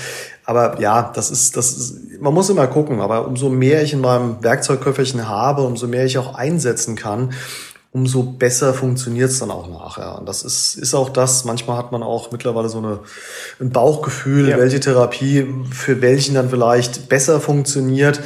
Aber 0.45 0.79
ja, 0.79 1.11
das 1.13 1.29
ist, 1.29 1.57
das 1.57 1.73
ist, 1.73 2.21
man 2.21 2.33
muss 2.33 2.49
immer 2.49 2.67
gucken. 2.67 3.01
Aber 3.01 3.27
umso 3.27 3.49
mehr 3.49 3.83
ich 3.83 3.91
in 3.91 3.99
meinem 3.99 4.41
Werkzeugköfferchen 4.41 5.27
habe, 5.27 5.63
umso 5.63 5.87
mehr 5.87 6.05
ich 6.05 6.17
auch 6.17 6.35
einsetzen 6.35 6.95
kann, 6.95 7.33
umso 7.93 8.23
besser 8.23 8.73
funktioniert 8.73 9.29
es 9.29 9.39
dann 9.39 9.51
auch 9.51 9.69
nachher. 9.69 10.17
Und 10.17 10.27
das 10.27 10.41
ist, 10.41 10.75
ist 10.75 10.95
auch 10.95 11.09
das, 11.09 11.45
manchmal 11.45 11.77
hat 11.77 11.91
man 11.91 12.01
auch 12.01 12.31
mittlerweile 12.31 12.67
so 12.67 12.79
eine, 12.79 12.99
ein 13.61 13.69
Bauchgefühl, 13.69 14.49
ja. 14.49 14.57
welche 14.57 14.79
Therapie 14.79 15.47
für 15.71 16.01
welchen 16.01 16.33
dann 16.33 16.49
vielleicht 16.49 17.07
besser 17.07 17.39
funktioniert. 17.39 18.19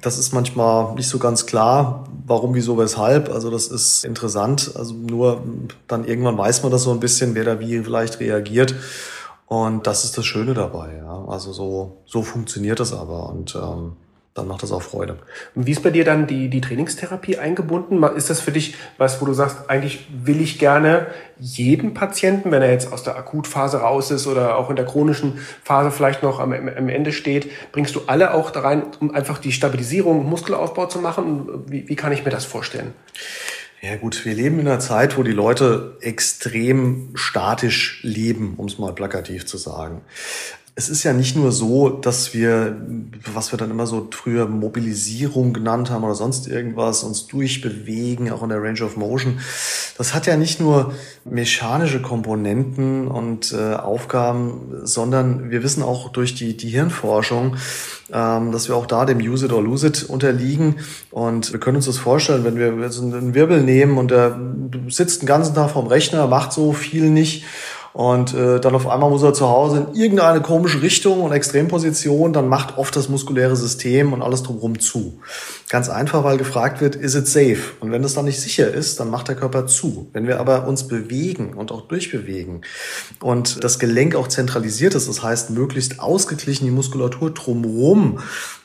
Das 0.00 0.18
ist 0.18 0.32
manchmal 0.32 0.94
nicht 0.94 1.08
so 1.08 1.18
ganz 1.18 1.46
klar, 1.46 2.04
warum, 2.26 2.54
wieso, 2.54 2.78
weshalb. 2.78 3.28
Also 3.28 3.50
das 3.50 3.66
ist 3.66 4.04
interessant. 4.04 4.70
Also 4.76 4.94
nur 4.94 5.42
dann 5.88 6.04
irgendwann 6.04 6.38
weiß 6.38 6.62
man 6.62 6.70
das 6.70 6.84
so 6.84 6.92
ein 6.92 7.00
bisschen, 7.00 7.34
wer 7.34 7.44
da 7.44 7.60
wie 7.60 7.80
vielleicht 7.80 8.20
reagiert. 8.20 8.76
Und 9.46 9.86
das 9.88 10.04
ist 10.04 10.16
das 10.16 10.24
Schöne 10.24 10.54
dabei. 10.54 10.96
Ja. 10.96 11.24
Also 11.26 11.52
so, 11.52 11.98
so 12.06 12.22
funktioniert 12.22 12.78
das 12.78 12.92
aber. 12.92 13.28
Und 13.30 13.56
ähm, 13.56 13.96
dann 14.34 14.48
macht 14.48 14.62
das 14.62 14.72
auch 14.72 14.80
Freude. 14.80 15.18
Wie 15.54 15.70
ist 15.70 15.82
bei 15.82 15.90
dir 15.90 16.04
dann 16.04 16.26
die, 16.26 16.48
die 16.48 16.62
Trainingstherapie 16.62 17.36
eingebunden? 17.36 18.02
Ist 18.16 18.30
das 18.30 18.40
für 18.40 18.50
dich 18.50 18.74
was, 18.96 19.20
wo 19.20 19.26
du 19.26 19.34
sagst, 19.34 19.68
eigentlich 19.68 20.06
will 20.24 20.40
ich 20.40 20.58
gerne 20.58 21.08
jeden 21.38 21.92
Patienten, 21.92 22.50
wenn 22.50 22.62
er 22.62 22.70
jetzt 22.70 22.92
aus 22.92 23.02
der 23.02 23.16
Akutphase 23.16 23.78
raus 23.78 24.10
ist 24.10 24.26
oder 24.26 24.56
auch 24.56 24.70
in 24.70 24.76
der 24.76 24.86
chronischen 24.86 25.38
Phase 25.62 25.90
vielleicht 25.90 26.22
noch 26.22 26.40
am, 26.40 26.52
am 26.52 26.88
Ende 26.88 27.12
steht, 27.12 27.50
bringst 27.72 27.94
du 27.94 28.02
alle 28.06 28.32
auch 28.32 28.50
da 28.50 28.60
rein, 28.60 28.84
um 29.00 29.14
einfach 29.14 29.36
die 29.36 29.52
Stabilisierung, 29.52 30.24
Muskelaufbau 30.24 30.86
zu 30.86 31.00
machen? 31.00 31.64
Wie, 31.66 31.88
wie 31.88 31.96
kann 31.96 32.12
ich 32.12 32.24
mir 32.24 32.30
das 32.30 32.46
vorstellen? 32.46 32.94
Ja 33.82 33.96
gut, 33.96 34.24
wir 34.24 34.32
leben 34.32 34.60
in 34.60 34.68
einer 34.68 34.78
Zeit, 34.78 35.18
wo 35.18 35.24
die 35.24 35.32
Leute 35.32 35.96
extrem 36.00 37.10
statisch 37.14 37.98
leben, 38.04 38.54
um 38.56 38.66
es 38.66 38.78
mal 38.78 38.94
plakativ 38.94 39.44
zu 39.44 39.58
sagen 39.58 40.02
es 40.74 40.88
ist 40.88 41.02
ja 41.02 41.12
nicht 41.12 41.36
nur 41.36 41.52
so, 41.52 41.90
dass 41.90 42.32
wir, 42.32 42.80
was 43.34 43.52
wir 43.52 43.58
dann 43.58 43.70
immer 43.70 43.86
so 43.86 44.08
früher 44.10 44.46
Mobilisierung 44.46 45.52
genannt 45.52 45.90
haben 45.90 46.02
oder 46.02 46.14
sonst 46.14 46.48
irgendwas, 46.48 47.04
uns 47.04 47.26
durchbewegen, 47.26 48.32
auch 48.32 48.42
in 48.42 48.48
der 48.48 48.62
Range 48.62 48.82
of 48.82 48.96
Motion. 48.96 49.38
Das 49.98 50.14
hat 50.14 50.26
ja 50.26 50.38
nicht 50.38 50.60
nur 50.60 50.94
mechanische 51.26 52.00
Komponenten 52.00 53.06
und 53.08 53.52
äh, 53.52 53.74
Aufgaben, 53.74 54.80
sondern 54.84 55.50
wir 55.50 55.62
wissen 55.62 55.82
auch 55.82 56.08
durch 56.08 56.34
die, 56.34 56.56
die 56.56 56.70
Hirnforschung, 56.70 57.56
ähm, 58.10 58.50
dass 58.50 58.68
wir 58.68 58.76
auch 58.76 58.86
da 58.86 59.04
dem 59.04 59.18
Use 59.18 59.44
it 59.44 59.52
or 59.52 59.62
lose 59.62 59.86
it 59.86 60.04
unterliegen. 60.04 60.76
Und 61.10 61.52
wir 61.52 61.60
können 61.60 61.76
uns 61.76 61.86
das 61.86 61.98
vorstellen, 61.98 62.44
wenn 62.44 62.56
wir 62.56 62.74
jetzt 62.82 62.98
einen 62.98 63.34
Wirbel 63.34 63.62
nehmen 63.62 63.98
und 63.98 64.10
der 64.10 64.40
sitzt 64.88 65.20
den 65.20 65.26
ganzen 65.26 65.54
Tag 65.54 65.70
vorm 65.70 65.86
Rechner, 65.86 66.26
macht 66.28 66.54
so 66.54 66.72
viel 66.72 67.10
nicht 67.10 67.44
und 67.92 68.32
äh, 68.32 68.58
dann 68.58 68.74
auf 68.74 68.88
einmal 68.88 69.10
muss 69.10 69.22
er 69.22 69.34
zu 69.34 69.48
Hause 69.48 69.86
in 69.88 70.00
irgendeine 70.00 70.40
komische 70.40 70.80
Richtung 70.80 71.20
und 71.20 71.32
Extremposition, 71.32 72.32
dann 72.32 72.48
macht 72.48 72.78
oft 72.78 72.96
das 72.96 73.08
muskuläre 73.08 73.54
System 73.54 74.12
und 74.14 74.22
alles 74.22 74.42
drumherum 74.42 74.80
zu. 74.80 75.20
Ganz 75.68 75.90
einfach, 75.90 76.24
weil 76.24 76.38
gefragt 76.38 76.80
wird, 76.80 76.96
is 76.96 77.14
it 77.14 77.26
safe? 77.26 77.60
Und 77.80 77.92
wenn 77.92 78.02
das 78.02 78.14
dann 78.14 78.24
nicht 78.24 78.40
sicher 78.40 78.72
ist, 78.72 78.98
dann 78.98 79.10
macht 79.10 79.28
der 79.28 79.36
Körper 79.36 79.66
zu. 79.66 80.08
Wenn 80.12 80.26
wir 80.26 80.40
aber 80.40 80.66
uns 80.66 80.88
bewegen 80.88 81.52
und 81.54 81.70
auch 81.70 81.82
durchbewegen 81.82 82.62
und 83.20 83.62
das 83.62 83.78
Gelenk 83.78 84.14
auch 84.14 84.28
zentralisiert 84.28 84.94
ist, 84.94 85.08
das 85.08 85.22
heißt 85.22 85.50
möglichst 85.50 86.00
ausgeglichen 86.00 86.64
die 86.64 86.70
Muskulatur 86.70 87.30
drumherum 87.30 88.20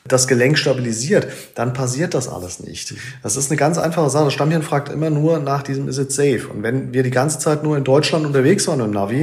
das 0.08 0.26
Gelenk 0.26 0.58
stabilisiert, 0.58 1.28
dann 1.54 1.72
passiert 1.72 2.14
das 2.14 2.28
alles 2.28 2.60
nicht. 2.60 2.94
Das 3.22 3.36
ist 3.36 3.50
eine 3.50 3.58
ganz 3.58 3.78
einfache 3.78 4.10
Sache. 4.10 4.24
Das 4.24 4.32
Stammhirn 4.32 4.62
fragt 4.62 4.88
immer 4.88 5.10
nur 5.10 5.38
nach 5.38 5.62
diesem 5.62 5.88
Is 5.88 5.98
it 5.98 6.12
safe? 6.12 6.48
Und 6.48 6.62
wenn 6.62 6.92
wir 6.92 7.02
die 7.02 7.10
ganze 7.10 7.38
Zeit 7.38 7.62
nur 7.62 7.76
in 7.76 7.84
Deutschland 7.84 8.26
unterwegs 8.26 8.66
waren 8.68 8.80
im 8.80 8.90
Navi, 8.90 9.17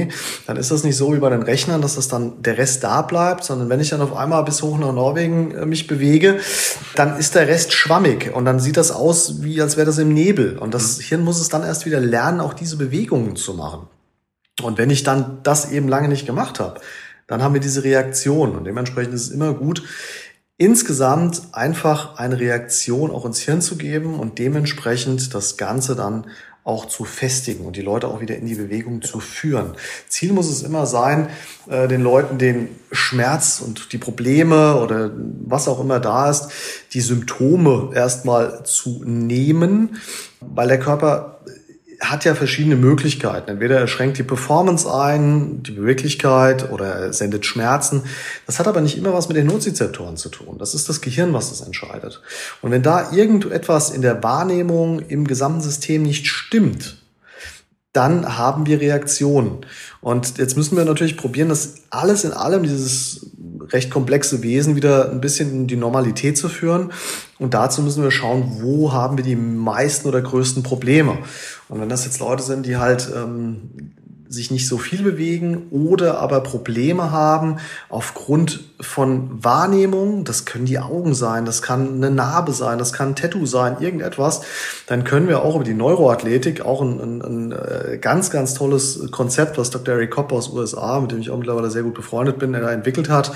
dann 0.46 0.56
ist 0.56 0.70
das 0.70 0.84
nicht 0.84 0.96
so 0.96 1.14
wie 1.14 1.18
bei 1.18 1.30
den 1.30 1.42
Rechnern, 1.42 1.82
dass 1.82 1.96
das 1.96 2.08
dann 2.08 2.42
der 2.42 2.58
Rest 2.58 2.84
da 2.84 3.02
bleibt, 3.02 3.44
sondern 3.44 3.68
wenn 3.68 3.80
ich 3.80 3.90
dann 3.90 4.00
auf 4.00 4.14
einmal 4.14 4.44
bis 4.44 4.62
hoch 4.62 4.78
nach 4.78 4.92
Norwegen 4.92 5.52
äh, 5.52 5.66
mich 5.66 5.86
bewege, 5.86 6.38
dann 6.94 7.18
ist 7.18 7.34
der 7.34 7.48
Rest 7.48 7.72
schwammig 7.72 8.34
und 8.34 8.44
dann 8.44 8.60
sieht 8.60 8.76
das 8.76 8.90
aus, 8.90 9.42
wie 9.42 9.60
als 9.60 9.76
wäre 9.76 9.86
das 9.86 9.98
im 9.98 10.12
Nebel. 10.12 10.58
Und 10.58 10.74
das 10.74 11.00
Hirn 11.00 11.22
muss 11.22 11.40
es 11.40 11.48
dann 11.48 11.62
erst 11.62 11.86
wieder 11.86 12.00
lernen, 12.00 12.40
auch 12.40 12.54
diese 12.54 12.76
Bewegungen 12.76 13.36
zu 13.36 13.54
machen. 13.54 13.88
Und 14.62 14.78
wenn 14.78 14.90
ich 14.90 15.02
dann 15.02 15.40
das 15.42 15.70
eben 15.70 15.88
lange 15.88 16.08
nicht 16.08 16.26
gemacht 16.26 16.60
habe, 16.60 16.80
dann 17.26 17.42
haben 17.42 17.54
wir 17.54 17.60
diese 17.60 17.84
Reaktion. 17.84 18.56
Und 18.56 18.64
dementsprechend 18.64 19.14
ist 19.14 19.22
es 19.22 19.30
immer 19.30 19.52
gut, 19.52 19.82
insgesamt 20.58 21.42
einfach 21.52 22.16
eine 22.16 22.40
Reaktion 22.40 23.10
auch 23.10 23.26
ins 23.26 23.40
Hirn 23.40 23.60
zu 23.60 23.76
geben 23.76 24.18
und 24.18 24.38
dementsprechend 24.38 25.34
das 25.34 25.56
Ganze 25.56 25.96
dann 25.96 26.26
auch 26.66 26.86
zu 26.86 27.04
festigen 27.04 27.64
und 27.64 27.76
die 27.76 27.82
Leute 27.82 28.08
auch 28.08 28.20
wieder 28.20 28.36
in 28.36 28.46
die 28.46 28.56
Bewegung 28.56 29.00
zu 29.00 29.20
führen. 29.20 29.74
Ziel 30.08 30.32
muss 30.32 30.48
es 30.50 30.64
immer 30.64 30.84
sein, 30.84 31.28
äh, 31.68 31.86
den 31.86 32.02
Leuten 32.02 32.38
den 32.38 32.70
Schmerz 32.90 33.62
und 33.64 33.92
die 33.92 33.98
Probleme 33.98 34.80
oder 34.80 35.12
was 35.44 35.68
auch 35.68 35.78
immer 35.78 36.00
da 36.00 36.28
ist, 36.28 36.48
die 36.92 37.00
Symptome 37.00 37.92
erstmal 37.94 38.64
zu 38.64 39.04
nehmen, 39.04 39.98
weil 40.40 40.66
der 40.66 40.80
Körper 40.80 41.38
hat 42.10 42.24
ja 42.24 42.34
verschiedene 42.34 42.76
Möglichkeiten. 42.76 43.50
Entweder 43.50 43.78
er 43.78 43.86
schränkt 43.86 44.18
die 44.18 44.22
Performance 44.22 44.92
ein, 44.92 45.62
die 45.62 45.72
Beweglichkeit 45.72 46.70
oder 46.70 46.86
er 46.86 47.12
sendet 47.12 47.46
Schmerzen. 47.46 48.02
Das 48.46 48.58
hat 48.58 48.68
aber 48.68 48.80
nicht 48.80 48.96
immer 48.96 49.12
was 49.12 49.28
mit 49.28 49.36
den 49.36 49.46
Nozizeptoren 49.46 50.16
zu 50.16 50.28
tun. 50.28 50.56
Das 50.58 50.74
ist 50.74 50.88
das 50.88 51.00
Gehirn, 51.00 51.32
was 51.32 51.50
das 51.50 51.60
entscheidet. 51.60 52.22
Und 52.62 52.70
wenn 52.70 52.82
da 52.82 53.12
irgendetwas 53.12 53.90
in 53.90 54.02
der 54.02 54.22
Wahrnehmung 54.22 55.00
im 55.00 55.26
gesamten 55.26 55.60
System 55.60 56.02
nicht 56.02 56.26
stimmt, 56.26 56.98
dann 57.96 58.36
haben 58.36 58.66
wir 58.66 58.80
Reaktionen. 58.80 59.64
Und 60.02 60.36
jetzt 60.36 60.56
müssen 60.56 60.76
wir 60.76 60.84
natürlich 60.84 61.16
probieren, 61.16 61.48
das 61.48 61.76
alles 61.88 62.24
in 62.24 62.32
allem, 62.32 62.62
dieses 62.62 63.30
recht 63.70 63.90
komplexe 63.90 64.42
Wesen 64.42 64.76
wieder 64.76 65.10
ein 65.10 65.20
bisschen 65.20 65.50
in 65.50 65.66
die 65.66 65.76
Normalität 65.76 66.38
zu 66.38 66.48
führen. 66.48 66.92
Und 67.38 67.54
dazu 67.54 67.82
müssen 67.82 68.02
wir 68.02 68.10
schauen, 68.10 68.58
wo 68.60 68.92
haben 68.92 69.16
wir 69.16 69.24
die 69.24 69.36
meisten 69.36 70.08
oder 70.08 70.22
größten 70.22 70.62
Probleme. 70.62 71.18
Und 71.68 71.80
wenn 71.80 71.88
das 71.88 72.04
jetzt 72.04 72.20
Leute 72.20 72.42
sind, 72.42 72.66
die 72.66 72.76
halt 72.76 73.10
ähm, 73.14 73.92
sich 74.28 74.50
nicht 74.50 74.66
so 74.68 74.78
viel 74.78 75.02
bewegen 75.02 75.66
oder 75.70 76.18
aber 76.18 76.40
Probleme 76.40 77.10
haben 77.10 77.58
aufgrund 77.88 78.64
von 78.80 79.42
Wahrnehmung, 79.42 80.24
das 80.24 80.44
können 80.44 80.66
die 80.66 80.78
Augen 80.78 81.14
sein, 81.14 81.44
das 81.44 81.62
kann 81.62 81.94
eine 81.94 82.10
Narbe 82.10 82.52
sein, 82.52 82.78
das 82.78 82.92
kann 82.92 83.10
ein 83.10 83.16
Tattoo 83.16 83.46
sein, 83.46 83.76
irgendetwas, 83.80 84.42
dann 84.86 85.04
können 85.04 85.28
wir 85.28 85.42
auch 85.42 85.54
über 85.54 85.64
die 85.64 85.74
Neuroathletik 85.74 86.60
auch 86.60 86.82
ein, 86.82 87.00
ein, 87.00 87.22
ein 87.22 87.52
äh, 87.52 87.98
ganz, 87.98 88.30
ganz 88.30 88.54
tolles 88.54 89.10
Konzept, 89.10 89.56
was 89.58 89.70
Dr. 89.70 89.94
Eric 89.94 90.10
Kopp 90.10 90.32
aus 90.32 90.50
USA, 90.50 91.00
mit 91.00 91.12
dem 91.12 91.20
ich 91.20 91.30
auch 91.30 91.38
mittlerweile 91.38 91.70
sehr 91.70 91.84
gut 91.84 91.94
befreundet 91.94 92.38
bin, 92.38 92.52
er 92.54 92.70
entwickelt 92.70 93.08
hat, 93.08 93.32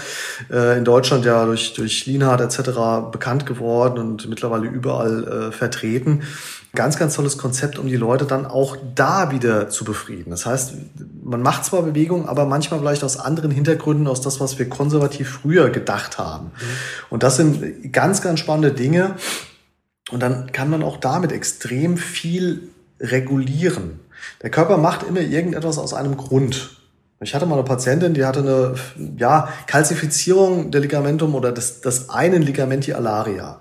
äh, 0.51 0.77
in 0.77 0.85
Deutschland 0.85 1.25
ja 1.25 1.45
durch, 1.47 1.73
durch 1.75 2.07
Lienhardt 2.07 2.41
etc. 2.41 3.11
bekannt 3.11 3.47
geworden 3.47 3.99
und 3.99 4.29
mittlerweile 4.29 4.67
überall 4.67 5.49
äh, 5.49 5.53
vertreten 5.53 6.23
ganz, 6.75 6.99
ganz 6.99 7.15
tolles 7.15 7.37
Konzept, 7.37 7.79
um 7.79 7.89
die 7.89 7.97
Leute 7.97 8.25
dann 8.27 8.47
auch 8.47 8.77
da 8.95 9.31
wieder 9.33 9.69
zu 9.71 9.85
befrieden. 9.85 10.31
Das 10.31 10.47
heißt, 10.47 10.75
man 11.23 11.43
macht 11.43 11.65
zwar 11.65 11.83
Bewegung, 11.83 12.29
aber 12.29 12.45
manchmal 12.45 12.81
vielleicht 12.81 13.03
aus 13.03 13.19
anderen 13.19 13.51
Hintergründen, 13.51 14.07
aus 14.07 14.21
das, 14.21 14.41
was 14.41 14.59
wir 14.59 14.69
konservativ 14.69 15.29
früher 15.29 15.71
gedacht 15.71 16.19
haben. 16.19 16.47
Mhm. 16.47 16.51
Und 17.11 17.23
das 17.23 17.37
sind 17.37 17.93
ganz, 17.93 18.23
ganz 18.23 18.41
spannende 18.41 18.73
Dinge. 18.73 19.17
Und 20.11 20.21
dann 20.21 20.53
kann 20.53 20.71
man 20.71 20.83
auch 20.83 20.97
damit 20.97 21.33
extrem 21.33 21.97
viel 21.97 22.69
regulieren. 23.01 24.01
Der 24.43 24.51
Körper 24.51 24.77
macht 24.77 25.03
immer 25.03 25.21
irgendetwas 25.21 25.79
aus 25.79 25.95
einem 25.95 26.17
Grund. 26.17 26.77
Ich 27.23 27.35
hatte 27.35 27.47
mal 27.47 27.57
eine 27.57 27.65
Patientin, 27.65 28.15
die 28.15 28.25
hatte 28.25 28.41
eine 28.41 28.75
ja, 29.19 29.49
Kalzifizierung 29.67 30.71
der 30.71 30.81
Ligamentum 30.81 31.35
oder 31.35 31.53
des, 31.53 31.81
des 31.81 32.09
einen 32.11 32.43
Ligamenti 32.43 32.93
alaria 32.93 33.61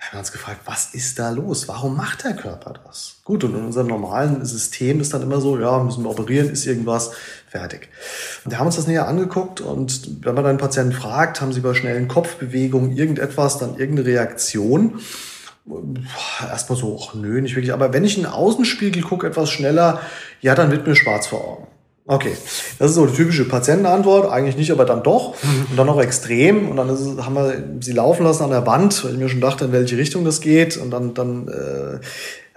haben 0.00 0.12
wir 0.12 0.18
uns 0.20 0.32
gefragt, 0.32 0.60
was 0.64 0.94
ist 0.94 1.18
da 1.18 1.30
los? 1.30 1.68
Warum 1.68 1.96
macht 1.96 2.24
der 2.24 2.34
Körper 2.34 2.74
das? 2.84 3.16
Gut, 3.24 3.44
und 3.44 3.54
in 3.54 3.64
unserem 3.64 3.88
normalen 3.88 4.44
System 4.44 5.00
ist 5.00 5.12
dann 5.12 5.22
immer 5.22 5.40
so, 5.40 5.58
ja, 5.58 5.82
müssen 5.82 6.04
wir 6.04 6.10
operieren, 6.10 6.50
ist 6.50 6.66
irgendwas, 6.66 7.10
fertig. 7.48 7.88
Und 8.44 8.52
wir 8.52 8.58
haben 8.58 8.66
uns 8.66 8.76
das 8.76 8.86
näher 8.86 9.08
angeguckt 9.08 9.60
und 9.60 10.24
wenn 10.24 10.34
man 10.34 10.44
dann 10.44 10.50
einen 10.50 10.58
Patienten 10.58 10.92
fragt, 10.92 11.40
haben 11.40 11.52
sie 11.52 11.60
bei 11.60 11.74
schnellen 11.74 12.08
Kopfbewegungen 12.08 12.96
irgendetwas, 12.96 13.58
dann 13.58 13.76
irgendeine 13.76 14.08
Reaktion? 14.08 15.00
Erstmal 16.40 16.78
so, 16.78 16.98
ach 17.02 17.14
nö, 17.14 17.40
nicht 17.40 17.54
wirklich. 17.54 17.74
Aber 17.74 17.92
wenn 17.92 18.04
ich 18.04 18.16
in 18.16 18.22
den 18.22 18.32
Außenspiegel 18.32 19.02
gucke, 19.02 19.26
etwas 19.26 19.50
schneller, 19.50 20.00
ja, 20.40 20.54
dann 20.54 20.70
wird 20.70 20.86
mir 20.86 20.96
schwarz 20.96 21.26
vor 21.26 21.46
Augen. 21.46 21.67
Okay, 22.10 22.32
das 22.78 22.92
ist 22.92 22.94
so 22.94 23.04
die 23.04 23.14
typische 23.14 23.46
Patientenantwort. 23.46 24.32
Eigentlich 24.32 24.56
nicht, 24.56 24.70
aber 24.72 24.86
dann 24.86 25.02
doch. 25.02 25.34
Und 25.70 25.76
dann 25.76 25.86
noch 25.86 26.00
extrem. 26.00 26.70
Und 26.70 26.78
dann 26.78 26.88
es, 26.88 27.06
haben 27.18 27.34
wir 27.34 27.62
sie 27.80 27.92
laufen 27.92 28.24
lassen 28.24 28.44
an 28.44 28.50
der 28.50 28.66
Wand, 28.66 29.04
weil 29.04 29.12
ich 29.12 29.18
mir 29.18 29.28
schon 29.28 29.42
dachte, 29.42 29.66
in 29.66 29.72
welche 29.72 29.98
Richtung 29.98 30.24
das 30.24 30.40
geht. 30.40 30.78
Und 30.78 30.90
dann, 30.90 31.12
dann 31.12 31.48
äh, 31.48 31.98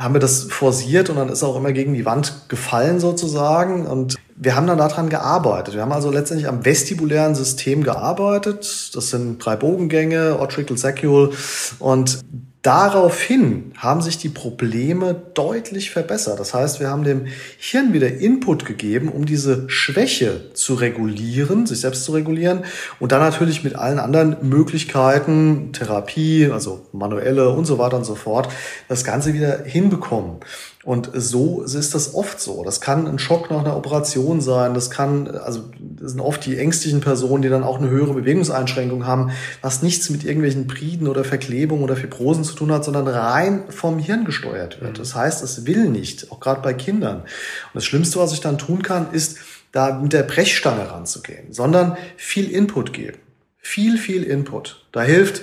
haben 0.02 0.16
wir 0.16 0.22
das 0.22 0.44
forciert 0.44 1.10
und 1.10 1.18
dann 1.18 1.28
ist 1.28 1.44
auch 1.44 1.58
immer 1.58 1.74
gegen 1.74 1.94
die 1.94 2.06
Wand 2.06 2.46
gefallen 2.48 3.02
sozusagen. 3.02 3.86
Und 3.88 4.16
wir 4.38 4.56
haben 4.56 4.68
dann 4.68 4.78
daran 4.78 5.10
gearbeitet. 5.10 5.74
Wir 5.74 5.82
haben 5.82 5.92
also 5.92 6.12
letztendlich 6.12 6.48
am 6.48 6.64
vestibulären 6.64 7.36
System 7.36 7.84
gearbeitet. 7.84 8.92
Das 8.96 9.10
sind 9.10 9.46
drei 9.46 9.58
Bogengänge, 9.58 10.40
Ortrical 10.40 10.78
Saccule. 10.78 11.32
Und 11.78 12.22
Daraufhin 12.62 13.74
haben 13.76 14.04
sich 14.04 14.20
die 14.20 14.30
Probleme 14.30 15.16
deutlich 15.34 15.90
verbessert. 15.90 16.40
Das 16.40 16.54
heißt, 16.54 16.80
wir 16.80 16.90
haben 16.90 17.04
dem 17.04 17.26
Hirn 17.58 17.92
wieder 17.92 18.08
Input 18.08 18.66
gegeben, 18.66 19.10
um 19.10 19.26
diese 19.26 19.68
Schwäche 19.68 20.54
zu 20.54 20.76
regulieren, 20.76 21.66
sich 21.66 21.82
selbst 21.82 22.06
zu 22.06 22.12
regulieren 22.12 22.64
und 23.00 23.12
dann 23.12 23.22
natürlich 23.22 23.64
mit 23.64 23.76
allen 23.76 23.98
anderen 23.98 24.48
Möglichkeiten, 24.48 25.74
Therapie, 25.74 26.52
also 26.52 26.86
manuelle 26.92 27.50
und 27.50 27.66
so 27.66 27.80
weiter 27.80 27.98
und 27.98 28.06
so 28.06 28.14
fort, 28.14 28.50
das 28.88 29.04
Ganze 29.04 29.34
wieder 29.34 29.64
hinbekommen. 29.64 30.38
Und 30.84 31.10
so 31.14 31.64
ist 31.64 31.96
das 31.96 32.14
oft 32.14 32.40
so. 32.40 32.64
Das 32.64 32.82
kann 32.82 33.08
ein 33.08 33.20
Schock 33.20 33.52
nach 33.52 33.60
einer 33.60 33.76
Operation 33.76 34.42
sein. 34.42 34.74
Das 34.74 34.90
kann, 34.90 35.28
also 35.28 35.64
sind 36.02 36.20
oft 36.20 36.46
die 36.46 36.58
ängstlichen 36.58 37.02
Personen, 37.02 37.42
die 37.42 37.50
dann 37.50 37.64
auch 37.64 37.80
eine 37.80 37.90
höhere 37.90 38.14
Bewegungseinschränkung 38.14 39.06
haben, 39.06 39.32
was 39.62 39.82
nichts 39.82 40.10
mit 40.10 40.24
irgendwelchen 40.24 40.68
Briden 40.68 41.08
oder 41.08 41.24
Verklebungen 41.24 41.84
oder 41.84 41.96
Fibrosen 41.96 42.44
zu 42.44 42.54
tun 42.54 42.72
hat, 42.72 42.84
sondern 42.84 43.08
rein 43.08 43.64
vom 43.70 44.00
Hirn 44.00 44.26
gesteuert 44.26 44.82
wird. 44.82 44.94
Mhm. 44.94 44.98
Das 44.98 45.16
heißt, 45.16 45.44
es 45.44 45.66
will 45.66 45.90
nicht, 45.90 46.32
auch 46.32 46.40
gerade 46.40 46.62
bei 46.62 46.74
Kindern. 46.74 47.18
Und 47.18 47.28
das 47.76 47.86
Schlimmste, 47.86 48.20
was 48.20 48.34
ich 48.34 48.42
dann 48.42 48.58
tun 48.58 48.82
kann, 48.84 49.12
ist, 49.12 49.38
da 49.72 50.00
mit 50.00 50.14
der 50.14 50.24
Brechstange 50.24 50.90
ranzugehen, 50.92 51.54
sondern 51.54 51.98
viel 52.18 52.50
Input 52.50 52.94
geben. 52.94 53.18
Viel, 53.60 53.98
viel 53.98 54.24
Input. 54.24 54.86
Da 54.92 55.02
hilft, 55.02 55.42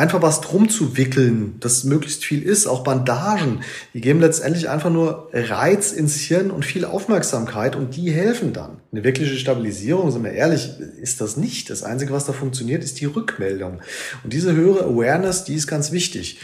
einfach 0.00 0.22
was 0.22 0.40
drum 0.40 0.70
zu 0.70 0.96
wickeln, 0.96 1.56
das 1.60 1.84
möglichst 1.84 2.24
viel 2.24 2.42
ist, 2.42 2.66
auch 2.66 2.82
Bandagen, 2.82 3.60
die 3.92 4.00
geben 4.00 4.20
letztendlich 4.20 4.70
einfach 4.70 4.90
nur 4.90 5.28
Reiz 5.32 5.92
ins 5.92 6.16
Hirn 6.16 6.50
und 6.50 6.64
viel 6.64 6.86
Aufmerksamkeit 6.86 7.76
und 7.76 7.96
die 7.96 8.10
helfen 8.10 8.54
dann. 8.54 8.78
Eine 8.92 9.04
wirkliche 9.04 9.36
Stabilisierung, 9.36 10.10
sind 10.10 10.24
wir 10.24 10.32
ehrlich, 10.32 10.70
ist 11.00 11.20
das 11.20 11.36
nicht. 11.36 11.68
Das 11.68 11.82
Einzige, 11.82 12.14
was 12.14 12.24
da 12.24 12.32
funktioniert, 12.32 12.82
ist 12.82 12.98
die 13.00 13.04
Rückmeldung. 13.04 13.80
Und 14.24 14.32
diese 14.32 14.54
höhere 14.54 14.84
Awareness, 14.84 15.44
die 15.44 15.54
ist 15.54 15.66
ganz 15.66 15.92
wichtig. 15.92 16.40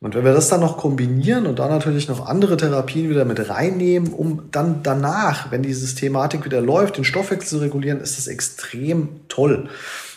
Und 0.00 0.14
wenn 0.14 0.24
wir 0.24 0.34
das 0.34 0.48
dann 0.48 0.60
noch 0.60 0.76
kombinieren 0.76 1.46
und 1.46 1.58
dann 1.58 1.70
natürlich 1.70 2.08
noch 2.08 2.26
andere 2.26 2.56
Therapien 2.56 3.08
wieder 3.08 3.24
mit 3.24 3.48
reinnehmen, 3.48 4.12
um 4.12 4.50
dann 4.50 4.82
danach, 4.82 5.50
wenn 5.50 5.62
die 5.62 5.72
Systematik 5.72 6.44
wieder 6.44 6.60
läuft, 6.60 6.98
den 6.98 7.04
Stoffwechsel 7.04 7.58
zu 7.58 7.58
regulieren, 7.58 8.00
ist 8.00 8.18
das 8.18 8.26
extrem 8.26 9.20
toll. 9.28 9.70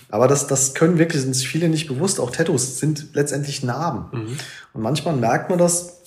Aber 0.09 0.27
das, 0.27 0.47
das 0.47 0.73
können 0.73 0.97
wirklich, 0.97 1.21
sind 1.21 1.35
sich 1.35 1.47
viele 1.47 1.69
nicht 1.69 1.87
bewusst. 1.87 2.19
Auch 2.19 2.31
Tattoos 2.31 2.79
sind 2.79 3.09
letztendlich 3.13 3.63
Narben. 3.63 4.05
Mhm. 4.11 4.37
Und 4.73 4.81
manchmal 4.81 5.15
merkt 5.15 5.49
man 5.49 5.59
das, 5.59 6.01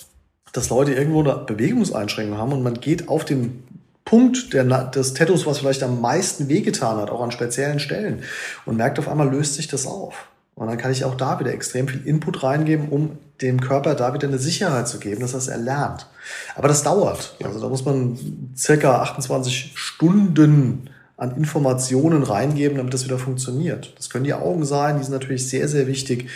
dass 0.52 0.68
Leute 0.68 0.92
irgendwo 0.92 1.20
eine 1.20 1.44
Bewegungseinschränkung 1.46 2.36
haben 2.36 2.52
und 2.52 2.62
man 2.62 2.74
geht 2.74 3.08
auf 3.08 3.24
den 3.24 3.62
Punkt 4.04 4.52
der, 4.52 4.64
des 4.64 5.14
Tattoos, 5.14 5.46
was 5.46 5.58
vielleicht 5.58 5.82
am 5.82 6.00
meisten 6.00 6.48
wehgetan 6.48 6.98
hat, 6.98 7.10
auch 7.10 7.22
an 7.22 7.30
speziellen 7.30 7.78
Stellen 7.78 8.22
und 8.66 8.76
merkt 8.76 8.98
auf 8.98 9.08
einmal 9.08 9.30
löst 9.30 9.54
sich 9.54 9.68
das 9.68 9.86
auf. 9.86 10.26
Und 10.54 10.66
dann 10.66 10.76
kann 10.76 10.92
ich 10.92 11.04
auch 11.04 11.14
da 11.14 11.40
wieder 11.40 11.52
extrem 11.52 11.88
viel 11.88 12.06
Input 12.06 12.42
reingeben, 12.42 12.88
um 12.90 13.18
dem 13.40 13.60
Körper 13.60 13.94
da 13.94 14.12
wieder 14.12 14.28
eine 14.28 14.38
Sicherheit 14.38 14.86
zu 14.86 14.98
geben, 14.98 15.20
dass 15.20 15.32
er 15.32 15.38
es 15.38 15.48
erlernt. 15.48 16.06
Aber 16.56 16.68
das 16.68 16.82
dauert. 16.82 17.36
Also 17.42 17.58
da 17.60 17.68
muss 17.68 17.84
man 17.84 18.18
circa 18.56 19.00
28 19.00 19.72
Stunden 19.74 20.90
an 21.22 21.36
Informationen 21.36 22.24
reingeben, 22.24 22.78
damit 22.78 22.92
das 22.92 23.04
wieder 23.04 23.16
funktioniert. 23.16 23.94
Das 23.96 24.10
können 24.10 24.24
die 24.24 24.34
Augen 24.34 24.64
sein, 24.64 24.98
die 24.98 25.04
sind 25.04 25.12
natürlich 25.12 25.48
sehr, 25.48 25.68
sehr 25.68 25.86
wichtig. 25.86 26.28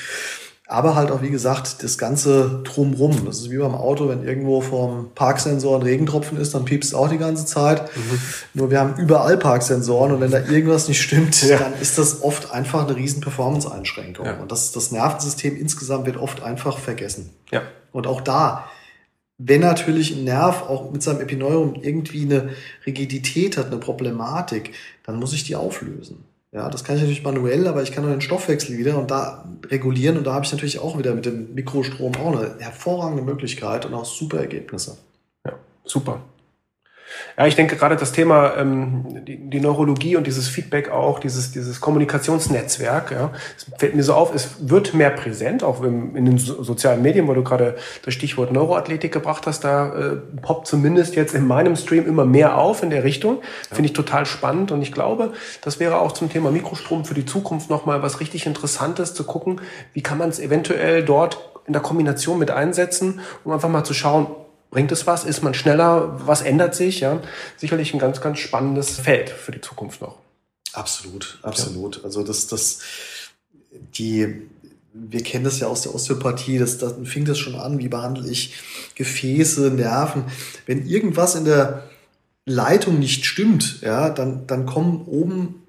Aber 0.68 0.94
halt 0.94 1.10
auch, 1.10 1.22
wie 1.22 1.30
gesagt, 1.30 1.82
das 1.82 1.98
ganze 1.98 2.60
Drumrum. 2.64 3.24
Das 3.24 3.38
ist 3.38 3.50
wie 3.50 3.58
beim 3.58 3.74
Auto, 3.74 4.08
wenn 4.08 4.24
irgendwo 4.24 4.60
vom 4.60 5.10
Parksensor 5.14 5.78
ein 5.78 5.82
Regentropfen 5.82 6.38
ist, 6.38 6.54
dann 6.54 6.64
piepst 6.64 6.90
es 6.90 6.94
auch 6.94 7.08
die 7.08 7.18
ganze 7.18 7.46
Zeit. 7.46 7.82
Mhm. 7.96 8.20
Nur 8.54 8.70
wir 8.70 8.80
haben 8.80 8.96
überall 8.96 9.36
Parksensoren 9.36 10.12
und 10.12 10.20
wenn 10.20 10.30
da 10.30 10.38
irgendwas 10.38 10.86
nicht 10.86 11.02
stimmt, 11.02 11.40
ja. 11.48 11.58
dann 11.58 11.74
ist 11.80 11.98
das 11.98 12.22
oft 12.22 12.52
einfach 12.52 12.86
eine 12.86 12.96
riesen 12.96 13.20
Performance-Einschränkung. 13.20 14.26
Ja. 14.26 14.36
Und 14.38 14.52
das, 14.52 14.70
das 14.70 14.92
Nervensystem 14.92 15.56
insgesamt 15.56 16.06
wird 16.06 16.16
oft 16.16 16.42
einfach 16.42 16.78
vergessen. 16.78 17.30
Ja. 17.50 17.62
Und 17.92 18.06
auch 18.06 18.20
da 18.20 18.68
wenn 19.38 19.60
natürlich 19.60 20.16
ein 20.16 20.24
Nerv 20.24 20.62
auch 20.62 20.90
mit 20.90 21.02
seinem 21.02 21.20
Epineurum 21.20 21.74
irgendwie 21.74 22.22
eine 22.22 22.50
Rigidität 22.86 23.56
hat, 23.56 23.66
eine 23.66 23.78
Problematik, 23.78 24.72
dann 25.04 25.18
muss 25.18 25.34
ich 25.34 25.44
die 25.44 25.56
auflösen. 25.56 26.24
Ja, 26.52 26.70
das 26.70 26.84
kann 26.84 26.96
ich 26.96 27.02
natürlich 27.02 27.22
manuell, 27.22 27.66
aber 27.66 27.82
ich 27.82 27.92
kann 27.92 28.04
auch 28.04 28.10
den 28.10 28.22
Stoffwechsel 28.22 28.78
wieder 28.78 28.98
und 28.98 29.10
da 29.10 29.44
regulieren 29.66 30.16
und 30.16 30.24
da 30.24 30.32
habe 30.32 30.46
ich 30.46 30.52
natürlich 30.52 30.78
auch 30.78 30.98
wieder 30.98 31.14
mit 31.14 31.26
dem 31.26 31.54
Mikrostrom 31.54 32.14
auch 32.14 32.34
eine 32.34 32.54
hervorragende 32.58 33.22
Möglichkeit 33.22 33.84
und 33.84 33.92
auch 33.92 34.06
super 34.06 34.38
Ergebnisse. 34.38 34.96
Ja, 35.44 35.52
super. 35.84 36.22
Ja, 37.38 37.46
ich 37.46 37.54
denke 37.54 37.76
gerade 37.76 37.96
das 37.96 38.12
Thema 38.12 38.56
ähm, 38.56 39.24
die, 39.26 39.36
die 39.36 39.60
Neurologie 39.60 40.16
und 40.16 40.26
dieses 40.26 40.48
Feedback 40.48 40.90
auch, 40.90 41.18
dieses, 41.18 41.52
dieses 41.52 41.80
Kommunikationsnetzwerk, 41.80 43.10
ja, 43.12 43.30
es 43.56 43.66
fällt 43.78 43.94
mir 43.94 44.02
so 44.02 44.14
auf, 44.14 44.34
es 44.34 44.68
wird 44.68 44.94
mehr 44.94 45.10
präsent, 45.10 45.62
auch 45.62 45.82
in 45.82 46.24
den 46.24 46.38
so 46.38 46.62
sozialen 46.62 47.02
Medien, 47.02 47.28
wo 47.28 47.34
du 47.34 47.44
gerade 47.44 47.76
das 48.04 48.14
Stichwort 48.14 48.52
Neuroathletik 48.52 49.12
gebracht 49.12 49.46
hast, 49.46 49.64
da 49.64 49.94
äh, 49.94 50.16
poppt 50.42 50.66
zumindest 50.66 51.14
jetzt 51.14 51.34
in 51.34 51.46
meinem 51.46 51.76
Stream 51.76 52.06
immer 52.06 52.24
mehr 52.24 52.56
auf 52.56 52.82
in 52.82 52.90
der 52.90 53.04
Richtung. 53.04 53.38
Ja. 53.70 53.76
Finde 53.76 53.86
ich 53.86 53.92
total 53.92 54.26
spannend 54.26 54.72
und 54.72 54.82
ich 54.82 54.92
glaube, 54.92 55.32
das 55.62 55.78
wäre 55.78 56.00
auch 56.00 56.12
zum 56.12 56.30
Thema 56.30 56.50
Mikrostrom 56.50 57.04
für 57.04 57.14
die 57.14 57.26
Zukunft 57.26 57.70
nochmal 57.70 58.02
was 58.02 58.20
richtig 58.20 58.46
Interessantes 58.46 59.14
zu 59.14 59.24
gucken, 59.24 59.60
wie 59.92 60.02
kann 60.02 60.18
man 60.18 60.28
es 60.28 60.38
eventuell 60.38 61.04
dort 61.04 61.52
in 61.66 61.72
der 61.72 61.82
Kombination 61.82 62.38
mit 62.38 62.50
einsetzen, 62.50 63.20
um 63.44 63.52
einfach 63.52 63.68
mal 63.68 63.84
zu 63.84 63.92
schauen, 63.92 64.28
Bringt 64.70 64.92
es 64.92 65.06
was? 65.06 65.24
Ist 65.24 65.42
man 65.42 65.54
schneller? 65.54 66.20
Was 66.26 66.42
ändert 66.42 66.74
sich? 66.74 67.00
Ja, 67.00 67.22
sicherlich 67.56 67.94
ein 67.94 67.98
ganz, 67.98 68.20
ganz 68.20 68.38
spannendes 68.38 68.98
Feld 68.98 69.30
für 69.30 69.52
die 69.52 69.60
Zukunft 69.60 70.00
noch. 70.00 70.18
Absolut, 70.72 71.38
absolut. 71.42 71.96
Ja. 71.96 72.04
Also 72.04 72.22
das, 72.22 72.46
das, 72.48 72.80
die, 73.96 74.42
wir 74.92 75.22
kennen 75.22 75.44
das 75.44 75.60
ja 75.60 75.68
aus 75.68 75.82
der 75.82 75.94
Osteopathie, 75.94 76.58
das, 76.58 76.78
da 76.78 76.92
fing 77.04 77.24
das 77.24 77.38
schon 77.38 77.54
an, 77.54 77.78
wie 77.78 77.88
behandle 77.88 78.28
ich 78.30 78.54
Gefäße, 78.94 79.70
Nerven. 79.70 80.24
Wenn 80.66 80.86
irgendwas 80.86 81.34
in 81.34 81.46
der 81.46 81.84
Leitung 82.44 82.98
nicht 82.98 83.24
stimmt, 83.24 83.80
ja, 83.80 84.10
dann, 84.10 84.46
dann 84.46 84.66
kommen 84.66 85.06
oben 85.06 85.66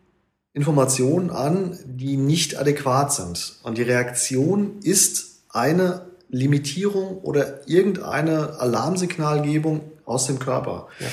Informationen 0.54 1.30
an, 1.30 1.78
die 1.86 2.18
nicht 2.18 2.58
adäquat 2.58 3.14
sind. 3.14 3.56
Und 3.64 3.78
die 3.78 3.84
Reaktion 3.84 4.80
ist 4.82 5.42
eine 5.50 6.06
Limitierung 6.30 7.20
oder 7.20 7.68
irgendeine 7.68 8.60
Alarmsignalgebung 8.60 9.82
aus 10.06 10.28
dem 10.28 10.40
Körper. 10.40 10.88
Ja. 11.00 11.08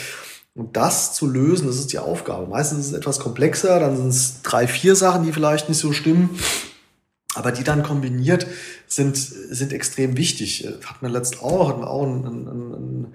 Und 0.55 0.77
das 0.77 1.15
zu 1.15 1.27
lösen, 1.27 1.67
das 1.67 1.77
ist 1.77 1.93
die 1.93 1.99
Aufgabe. 1.99 2.47
Meistens 2.47 2.81
ist 2.81 2.87
es 2.89 2.93
etwas 2.93 3.19
komplexer, 3.19 3.81
dann 3.81 3.97
sind 3.97 4.09
es 4.09 4.43
drei, 4.43 4.69
vier 4.69 4.95
Sachen, 4.95 5.25
die 5.25 5.33
vielleicht 5.33 5.69
nicht 5.69 5.79
so 5.79 5.93
stimmen. 5.93 6.31
Aber 7.35 7.51
die 7.51 7.65
dann 7.65 7.83
kombiniert 7.83 8.47
sind, 8.87 9.17
sind 9.17 9.73
extrem 9.73 10.17
wichtig. 10.17 10.69
Hat 10.85 11.03
man 11.03 11.11
letzt 11.11 11.43
auch, 11.43 11.69
hatten 11.69 11.81
wir 11.81 11.91
auch 11.91 12.05
einen, 12.05 12.25
einen, 12.25 12.49
einen 12.49 13.15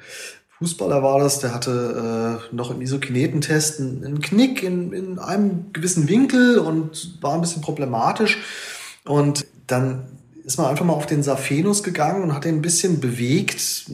Fußballer 0.57 1.01
war 1.01 1.19
das, 1.19 1.39
der 1.39 1.53
hatte 1.53 2.41
äh, 2.51 2.55
noch 2.55 2.69
im 2.69 2.81
Isokinetentest 2.81 3.79
einen, 3.79 4.05
einen 4.05 4.21
Knick 4.21 4.61
in, 4.61 4.91
in 4.91 5.17
einem 5.17 5.71
gewissen 5.71 6.09
Winkel 6.09 6.59
und 6.59 7.17
war 7.21 7.33
ein 7.33 7.41
bisschen 7.41 7.61
problematisch. 7.61 8.39
Und 9.05 9.45
dann 9.67 10.18
ist 10.49 10.57
man 10.57 10.65
einfach 10.65 10.83
mal 10.83 10.93
auf 10.93 11.05
den 11.05 11.21
Saphenus 11.21 11.83
gegangen 11.83 12.23
und 12.23 12.33
hat 12.33 12.43
den 12.43 12.55
ein 12.55 12.61
bisschen 12.63 12.99
bewegt, 12.99 13.85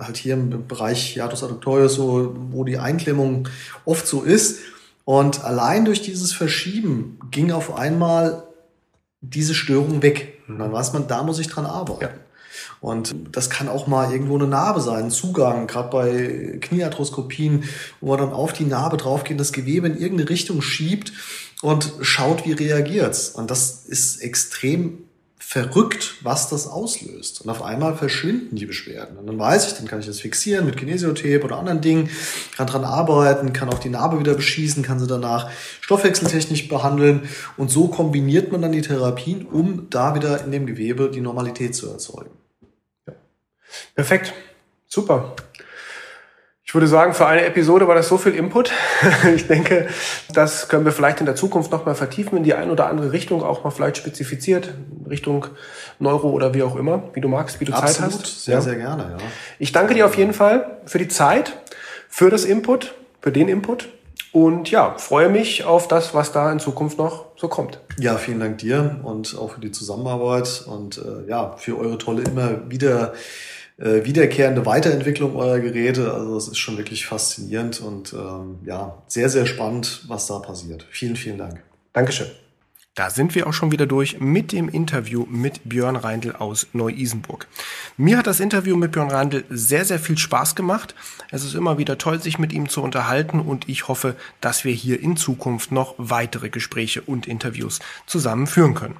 halt 0.00 0.16
hier 0.16 0.34
im 0.34 0.66
Bereich 0.66 1.12
Hiatus 1.12 1.44
adductorius, 1.44 1.94
so, 1.94 2.34
wo 2.50 2.64
die 2.64 2.78
Einklemmung 2.78 3.48
oft 3.84 4.04
so 4.04 4.22
ist. 4.22 4.58
Und 5.04 5.44
allein 5.44 5.84
durch 5.84 6.02
dieses 6.02 6.32
Verschieben 6.32 7.20
ging 7.30 7.52
auf 7.52 7.72
einmal 7.72 8.48
diese 9.20 9.54
Störung 9.54 10.02
weg. 10.02 10.40
Und 10.48 10.58
dann 10.58 10.72
weiß 10.72 10.92
man, 10.92 11.06
da 11.06 11.22
muss 11.22 11.38
ich 11.38 11.46
dran 11.46 11.66
arbeiten. 11.66 12.02
Ja. 12.02 12.10
Und 12.80 13.14
das 13.30 13.48
kann 13.48 13.68
auch 13.68 13.86
mal 13.86 14.10
irgendwo 14.10 14.34
eine 14.34 14.48
Narbe 14.48 14.80
sein, 14.80 15.12
Zugang, 15.12 15.68
gerade 15.68 15.90
bei 15.90 16.58
Kniearthroskopien, 16.62 17.62
wo 18.00 18.08
man 18.08 18.18
dann 18.18 18.32
auf 18.32 18.52
die 18.52 18.64
Narbe 18.64 18.96
draufgeht, 18.96 19.38
das 19.38 19.52
Gewebe 19.52 19.86
in 19.86 19.96
irgendeine 19.96 20.30
Richtung 20.30 20.62
schiebt 20.62 21.12
und 21.62 21.92
schaut, 22.00 22.44
wie 22.44 22.54
reagiert's. 22.54 23.28
Und 23.28 23.52
das 23.52 23.84
ist 23.86 24.20
extrem 24.20 25.06
verrückt, 25.38 26.14
was 26.22 26.48
das 26.48 26.66
auslöst. 26.66 27.42
Und 27.42 27.50
auf 27.50 27.62
einmal 27.62 27.96
verschwinden 27.96 28.56
die 28.56 28.66
Beschwerden. 28.66 29.16
Und 29.16 29.26
dann 29.26 29.38
weiß 29.38 29.68
ich, 29.68 29.74
dann 29.74 29.86
kann 29.86 30.00
ich 30.00 30.06
das 30.06 30.20
fixieren 30.20 30.64
mit 30.64 30.76
Kinesiotape 30.76 31.42
oder 31.44 31.58
anderen 31.58 31.80
Dingen, 31.80 32.10
kann 32.56 32.66
dran 32.66 32.84
arbeiten, 32.84 33.52
kann 33.52 33.68
auch 33.68 33.78
die 33.78 33.90
Narbe 33.90 34.18
wieder 34.18 34.34
beschießen, 34.34 34.82
kann 34.82 34.98
sie 34.98 35.06
danach 35.06 35.50
stoffwechseltechnisch 35.80 36.68
behandeln. 36.68 37.28
Und 37.56 37.70
so 37.70 37.88
kombiniert 37.88 38.50
man 38.50 38.62
dann 38.62 38.72
die 38.72 38.82
Therapien, 38.82 39.46
um 39.46 39.88
da 39.90 40.14
wieder 40.14 40.42
in 40.42 40.52
dem 40.52 40.66
Gewebe 40.66 41.10
die 41.10 41.20
Normalität 41.20 41.74
zu 41.74 41.90
erzeugen. 41.90 42.30
Ja. 43.06 43.14
Perfekt. 43.94 44.32
Super. 44.88 45.36
Ich 46.68 46.74
würde 46.74 46.88
sagen, 46.88 47.14
für 47.14 47.26
eine 47.26 47.44
Episode 47.44 47.86
war 47.86 47.94
das 47.94 48.08
so 48.08 48.18
viel 48.18 48.34
Input. 48.34 48.72
ich 49.36 49.46
denke, 49.46 49.86
das 50.34 50.68
können 50.68 50.84
wir 50.84 50.90
vielleicht 50.90 51.20
in 51.20 51.26
der 51.26 51.36
Zukunft 51.36 51.70
noch 51.70 51.86
mal 51.86 51.94
vertiefen 51.94 52.36
in 52.36 52.42
die 52.42 52.54
eine 52.54 52.72
oder 52.72 52.88
andere 52.88 53.12
Richtung, 53.12 53.44
auch 53.44 53.62
mal 53.62 53.70
vielleicht 53.70 53.96
spezifiziert, 53.98 54.74
Richtung 55.08 55.46
Neuro 56.00 56.28
oder 56.30 56.54
wie 56.54 56.64
auch 56.64 56.74
immer, 56.74 57.04
wie 57.14 57.20
du 57.20 57.28
magst, 57.28 57.60
wie 57.60 57.66
du 57.66 57.72
Absolut, 57.72 57.94
Zeit 57.94 58.20
hast. 58.20 58.44
Sehr, 58.44 58.54
ja. 58.56 58.60
sehr 58.60 58.74
gerne. 58.74 59.16
Ja. 59.16 59.24
Ich 59.60 59.70
danke 59.70 59.94
dir 59.94 60.06
auf 60.06 60.16
jeden 60.16 60.32
Fall 60.32 60.78
für 60.86 60.98
die 60.98 61.06
Zeit, 61.06 61.56
für 62.08 62.30
das 62.30 62.44
Input, 62.44 62.96
für 63.20 63.30
den 63.30 63.46
Input 63.46 63.88
und 64.32 64.68
ja, 64.68 64.96
freue 64.98 65.28
mich 65.28 65.64
auf 65.64 65.86
das, 65.86 66.14
was 66.14 66.32
da 66.32 66.50
in 66.50 66.58
Zukunft 66.58 66.98
noch 66.98 67.26
so 67.36 67.46
kommt. 67.46 67.78
Ja, 68.00 68.16
vielen 68.16 68.40
Dank 68.40 68.58
dir 68.58 68.98
und 69.04 69.38
auch 69.38 69.52
für 69.52 69.60
die 69.60 69.70
Zusammenarbeit 69.70 70.64
und 70.66 70.98
äh, 70.98 71.30
ja, 71.30 71.54
für 71.58 71.78
eure 71.78 71.96
tolle 71.96 72.24
immer 72.24 72.68
wieder 72.68 73.14
äh, 73.78 74.04
wiederkehrende 74.04 74.64
Weiterentwicklung 74.66 75.36
eurer 75.36 75.60
Geräte. 75.60 76.12
Also 76.12 76.36
es 76.36 76.48
ist 76.48 76.58
schon 76.58 76.78
wirklich 76.78 77.06
faszinierend 77.06 77.80
und 77.80 78.12
ähm, 78.12 78.58
ja, 78.64 79.02
sehr, 79.06 79.28
sehr 79.28 79.46
spannend, 79.46 80.04
was 80.08 80.26
da 80.26 80.38
passiert. 80.38 80.86
Vielen, 80.90 81.16
vielen 81.16 81.38
Dank. 81.38 81.62
Dankeschön. 81.92 82.28
Da 82.96 83.10
sind 83.10 83.34
wir 83.34 83.46
auch 83.46 83.52
schon 83.52 83.72
wieder 83.72 83.84
durch 83.84 84.20
mit 84.20 84.52
dem 84.52 84.70
Interview 84.70 85.26
mit 85.28 85.68
Björn 85.68 85.96
Reindl 85.96 86.32
aus 86.32 86.66
Neu-Isenburg. 86.72 87.46
Mir 87.98 88.16
hat 88.16 88.26
das 88.26 88.40
Interview 88.40 88.74
mit 88.74 88.92
Björn 88.92 89.10
Reindl 89.10 89.44
sehr, 89.50 89.84
sehr 89.84 89.98
viel 89.98 90.16
Spaß 90.16 90.54
gemacht. 90.54 90.94
Es 91.30 91.44
ist 91.44 91.54
immer 91.54 91.76
wieder 91.76 91.98
toll, 91.98 92.22
sich 92.22 92.38
mit 92.38 92.54
ihm 92.54 92.70
zu 92.70 92.82
unterhalten 92.82 93.40
und 93.40 93.68
ich 93.68 93.88
hoffe, 93.88 94.16
dass 94.40 94.64
wir 94.64 94.72
hier 94.72 94.98
in 94.98 95.18
Zukunft 95.18 95.72
noch 95.72 95.94
weitere 95.98 96.48
Gespräche 96.48 97.02
und 97.02 97.26
Interviews 97.26 97.80
zusammen 98.06 98.46
führen 98.46 98.72
können. 98.72 98.96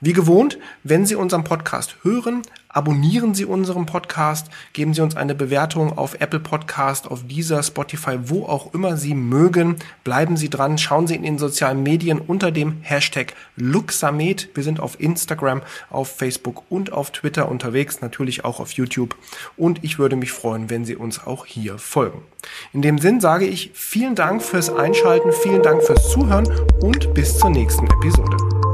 Wie 0.00 0.12
gewohnt, 0.12 0.56
wenn 0.84 1.04
Sie 1.04 1.16
unseren 1.16 1.42
Podcast 1.42 1.96
hören, 2.02 2.42
abonnieren 2.72 3.34
Sie 3.34 3.44
unseren 3.44 3.86
Podcast, 3.86 4.48
geben 4.72 4.94
Sie 4.94 5.02
uns 5.02 5.16
eine 5.16 5.34
Bewertung 5.34 5.96
auf 5.96 6.20
Apple 6.20 6.40
Podcast, 6.40 7.10
auf 7.10 7.26
dieser 7.26 7.62
Spotify, 7.62 8.18
wo 8.24 8.44
auch 8.46 8.74
immer 8.74 8.96
Sie 8.96 9.14
mögen. 9.14 9.76
Bleiben 10.04 10.36
Sie 10.36 10.50
dran, 10.50 10.78
schauen 10.78 11.06
Sie 11.06 11.14
in 11.14 11.22
den 11.22 11.38
sozialen 11.38 11.82
Medien 11.82 12.18
unter 12.18 12.50
dem 12.50 12.80
Hashtag 12.82 13.34
Luxamed. 13.56 14.48
Wir 14.54 14.62
sind 14.62 14.80
auf 14.80 14.98
Instagram, 15.00 15.62
auf 15.90 16.16
Facebook 16.16 16.64
und 16.68 16.92
auf 16.92 17.10
Twitter 17.10 17.48
unterwegs, 17.48 18.00
natürlich 18.00 18.44
auch 18.44 18.60
auf 18.60 18.72
YouTube. 18.72 19.16
Und 19.56 19.84
ich 19.84 19.98
würde 19.98 20.16
mich 20.16 20.32
freuen, 20.32 20.70
wenn 20.70 20.84
Sie 20.84 20.96
uns 20.96 21.26
auch 21.26 21.46
hier 21.46 21.78
folgen. 21.78 22.22
In 22.72 22.82
dem 22.82 22.98
Sinn 22.98 23.20
sage 23.20 23.46
ich 23.46 23.70
vielen 23.74 24.14
Dank 24.14 24.42
fürs 24.42 24.70
Einschalten, 24.70 25.32
vielen 25.32 25.62
Dank 25.62 25.82
fürs 25.82 26.10
Zuhören 26.10 26.48
und 26.80 27.12
bis 27.14 27.38
zur 27.38 27.50
nächsten 27.50 27.86
Episode. 27.86 28.69